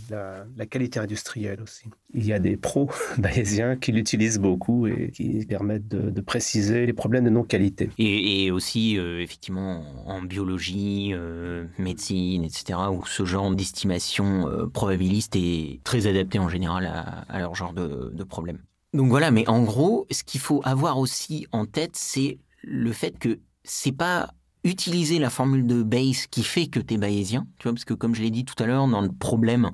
la, 0.58 0.66
qualité 0.66 1.00
industrielle 1.00 1.62
aussi. 1.62 1.84
Il 2.16 2.26
y 2.26 2.34
a 2.34 2.40
des 2.40 2.58
pros 2.58 2.90
bayésiens 3.20 3.76
qui 3.76 3.92
l'utilisent 3.92 4.40
beaucoup 4.40 4.88
et 4.88 5.12
qui 5.12 5.46
permettent 5.46 5.88
de, 5.88 6.22
préciser 6.22 6.88
les 6.88 6.94
problèmes 6.94 7.26
de 7.26 7.30
non-qualité. 7.30 7.92
Et, 8.00 8.50
aussi, 8.50 8.98
euh, 8.98 9.22
effectivement, 9.22 9.84
en 10.08 10.24
biologie, 10.24 11.12
euh, 11.14 11.66
médecine, 11.78 12.44
etc., 12.44 12.80
où 12.92 13.06
ce 13.06 13.24
genre 13.24 13.54
d'estimation 13.54 14.48
probabiliste 14.74 15.36
est 15.36 15.82
très 15.84 16.08
adapté 16.08 16.40
en 16.40 16.50
général 16.50 16.88
à, 17.28 17.40
leur 17.40 17.54
genre 17.54 17.74
de, 17.74 18.12
de 18.14 18.24
problème. 18.24 18.58
Donc 18.94 19.10
voilà, 19.10 19.30
mais 19.32 19.48
en 19.48 19.64
gros, 19.64 20.08
ce 20.10 20.24
qu'il 20.24 20.40
faut 20.40 20.62
avoir 20.64 20.98
aussi 20.98 21.46
en 21.52 21.66
tête, 21.66 21.96
c'est 21.96 22.40
le 22.64 22.92
fait 22.92 23.18
que 23.20 23.40
c'est 23.64 23.92
pas 23.92 24.34
utiliser 24.64 25.20
la 25.20 25.30
formule 25.30 25.68
de 25.68 25.84
Bayes 25.84 26.26
qui 26.32 26.44
fait 26.44 26.68
que 26.68 26.80
tu 26.80 26.94
es 26.94 26.98
bayésien, 26.98 27.46
tu 27.60 27.64
vois, 27.64 27.74
parce 27.74 27.86
que 27.86 27.94
comme 27.94 28.16
je 28.16 28.22
l'ai 28.22 28.32
dit 28.32 28.46
tout 28.46 28.62
à 28.62 28.66
l'heure, 28.66 28.88
dans 28.88 29.02
le 29.02 29.12
problème 29.12 29.72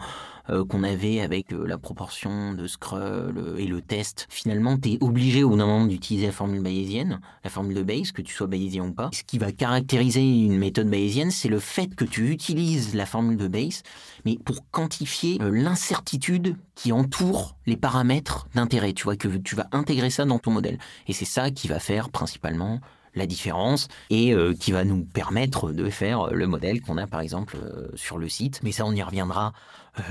euh, 0.49 0.65
qu'on 0.65 0.83
avait 0.83 1.21
avec 1.21 1.53
euh, 1.53 1.67
la 1.67 1.77
proportion 1.77 2.53
de 2.53 2.65
Skrull 2.65 3.37
euh, 3.37 3.57
et 3.57 3.67
le 3.67 3.81
test, 3.81 4.25
finalement, 4.29 4.77
tu 4.77 4.93
es 4.93 4.97
obligé 4.99 5.43
au 5.43 5.49
bout 5.49 5.57
d'un 5.57 5.67
moment 5.67 5.85
d'utiliser 5.85 6.25
la 6.25 6.31
formule 6.31 6.61
bayésienne, 6.61 7.21
la 7.43 7.49
formule 7.51 7.75
de 7.75 7.83
Bayes, 7.83 8.11
que 8.11 8.23
tu 8.23 8.33
sois 8.33 8.47
bayésien 8.47 8.85
ou 8.85 8.91
pas. 8.91 9.11
Ce 9.13 9.23
qui 9.23 9.37
va 9.37 9.51
caractériser 9.51 10.21
une 10.21 10.57
méthode 10.57 10.89
bayésienne, 10.89 11.29
c'est 11.29 11.49
le 11.49 11.59
fait 11.59 11.93
que 11.93 12.05
tu 12.05 12.31
utilises 12.31 12.95
la 12.95 13.05
formule 13.05 13.37
de 13.37 13.47
Bayes, 13.47 13.83
mais 14.25 14.37
pour 14.43 14.67
quantifier 14.71 15.37
l'incertitude 15.39 16.55
qui 16.73 16.91
entoure 16.91 17.55
les 17.67 17.77
paramètres 17.77 18.47
d'intérêt. 18.55 18.93
Tu 18.93 19.03
vois, 19.03 19.17
que 19.17 19.27
tu 19.27 19.55
vas 19.55 19.67
intégrer 19.71 20.09
ça 20.09 20.25
dans 20.25 20.39
ton 20.39 20.51
modèle. 20.51 20.79
Et 21.07 21.13
c'est 21.13 21.25
ça 21.25 21.51
qui 21.51 21.67
va 21.67 21.79
faire 21.79 22.09
principalement 22.09 22.79
la 23.19 23.27
différence 23.27 23.87
et 24.09 24.33
euh, 24.33 24.53
qui 24.53 24.71
va 24.71 24.83
nous 24.83 25.03
permettre 25.03 25.71
de 25.71 25.89
faire 25.89 26.27
le 26.27 26.47
modèle 26.47 26.81
qu'on 26.81 26.97
a 26.97 27.05
par 27.05 27.21
exemple 27.21 27.57
euh, 27.63 27.87
sur 27.95 28.17
le 28.17 28.27
site. 28.27 28.61
Mais 28.63 28.71
ça, 28.71 28.85
on 28.85 28.93
y 28.93 29.03
reviendra 29.03 29.53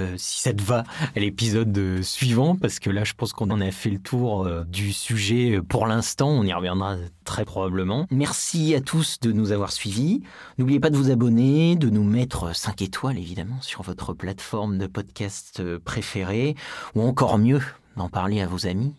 euh, 0.01 0.15
si 0.17 0.41
ça 0.41 0.53
te 0.53 0.63
va 0.63 0.85
à 1.17 1.21
l'épisode 1.21 2.03
suivant 2.03 2.55
parce 2.55 2.79
que 2.79 2.91
là, 2.91 3.05
je 3.05 3.15
pense 3.15 3.33
qu'on 3.33 3.51
en 3.51 3.61
a 3.61 3.71
fait 3.71 3.91
le 3.91 3.99
tour 3.99 4.49
du 4.67 4.93
sujet 4.93 5.61
pour 5.67 5.87
l'instant. 5.87 6.29
On 6.29 6.45
y 6.45 6.53
reviendra 6.53 6.97
très 7.25 7.45
probablement. 7.45 8.07
Merci 8.11 8.75
à 8.75 8.81
tous 8.81 9.19
de 9.21 9.33
nous 9.33 9.51
avoir 9.51 9.73
suivis. 9.73 10.23
N'oubliez 10.59 10.81
pas 10.81 10.91
de 10.91 10.97
vous 10.97 11.11
abonner, 11.11 11.77
de 11.77 11.91
nous 11.91 12.05
mettre 12.05 12.55
5 12.55 12.83
étoiles 12.83 13.19
évidemment 13.19 13.61
sur 13.61 13.83
votre 13.83 14.13
plateforme 14.13 14.79
de 14.79 14.87
podcast 14.87 15.63
préférée 15.79 16.55
ou 16.95 17.03
encore 17.03 17.39
mieux 17.39 17.63
d'en 17.99 18.09
parler 18.09 18.41
à 18.41 18.47
vos 18.47 18.67
amis. 18.67 18.95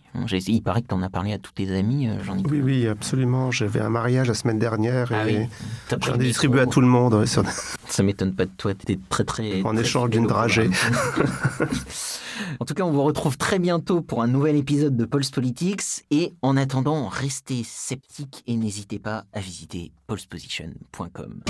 Il 0.47 0.61
paraît 0.61 0.81
que 0.81 0.87
tu 0.87 0.93
en 0.93 1.01
as 1.01 1.09
parlé 1.09 1.33
à 1.33 1.39
tous 1.39 1.53
tes 1.53 1.75
amis, 1.75 2.07
euh, 2.07 2.23
jean 2.23 2.37
Oui, 2.49 2.61
oui, 2.61 2.87
absolument. 2.87 3.49
J'avais 3.49 3.79
un 3.79 3.89
mariage 3.89 4.27
la 4.27 4.33
semaine 4.35 4.59
dernière 4.59 5.09
ah 5.11 5.27
et 5.27 5.49
j'en 6.01 6.15
ai 6.15 6.17
distribué 6.19 6.61
à 6.61 6.67
tout 6.67 6.81
le 6.81 6.87
monde. 6.87 7.25
Ça 7.87 8.03
m'étonne 8.03 8.35
pas 8.35 8.45
de 8.45 8.51
toi, 8.55 8.73
tu 8.75 8.83
étais 8.83 8.99
très 9.09 9.23
très... 9.23 9.63
En 9.63 9.75
échange 9.75 10.11
d'une 10.11 10.27
dragée. 10.27 10.69
en 12.59 12.65
tout 12.65 12.73
cas, 12.75 12.83
on 12.83 12.91
vous 12.91 13.03
retrouve 13.03 13.37
très 13.37 13.57
bientôt 13.57 14.01
pour 14.01 14.21
un 14.21 14.27
nouvel 14.27 14.55
épisode 14.55 14.95
de 14.95 15.05
Pulse 15.05 15.31
Politics. 15.31 16.05
Et 16.11 16.33
en 16.41 16.57
attendant, 16.57 17.07
restez 17.07 17.63
sceptiques 17.63 18.43
et 18.45 18.55
n'hésitez 18.55 18.99
pas 18.99 19.25
à 19.33 19.39
visiter 19.39 19.91
pulseposition.com. 20.07 21.41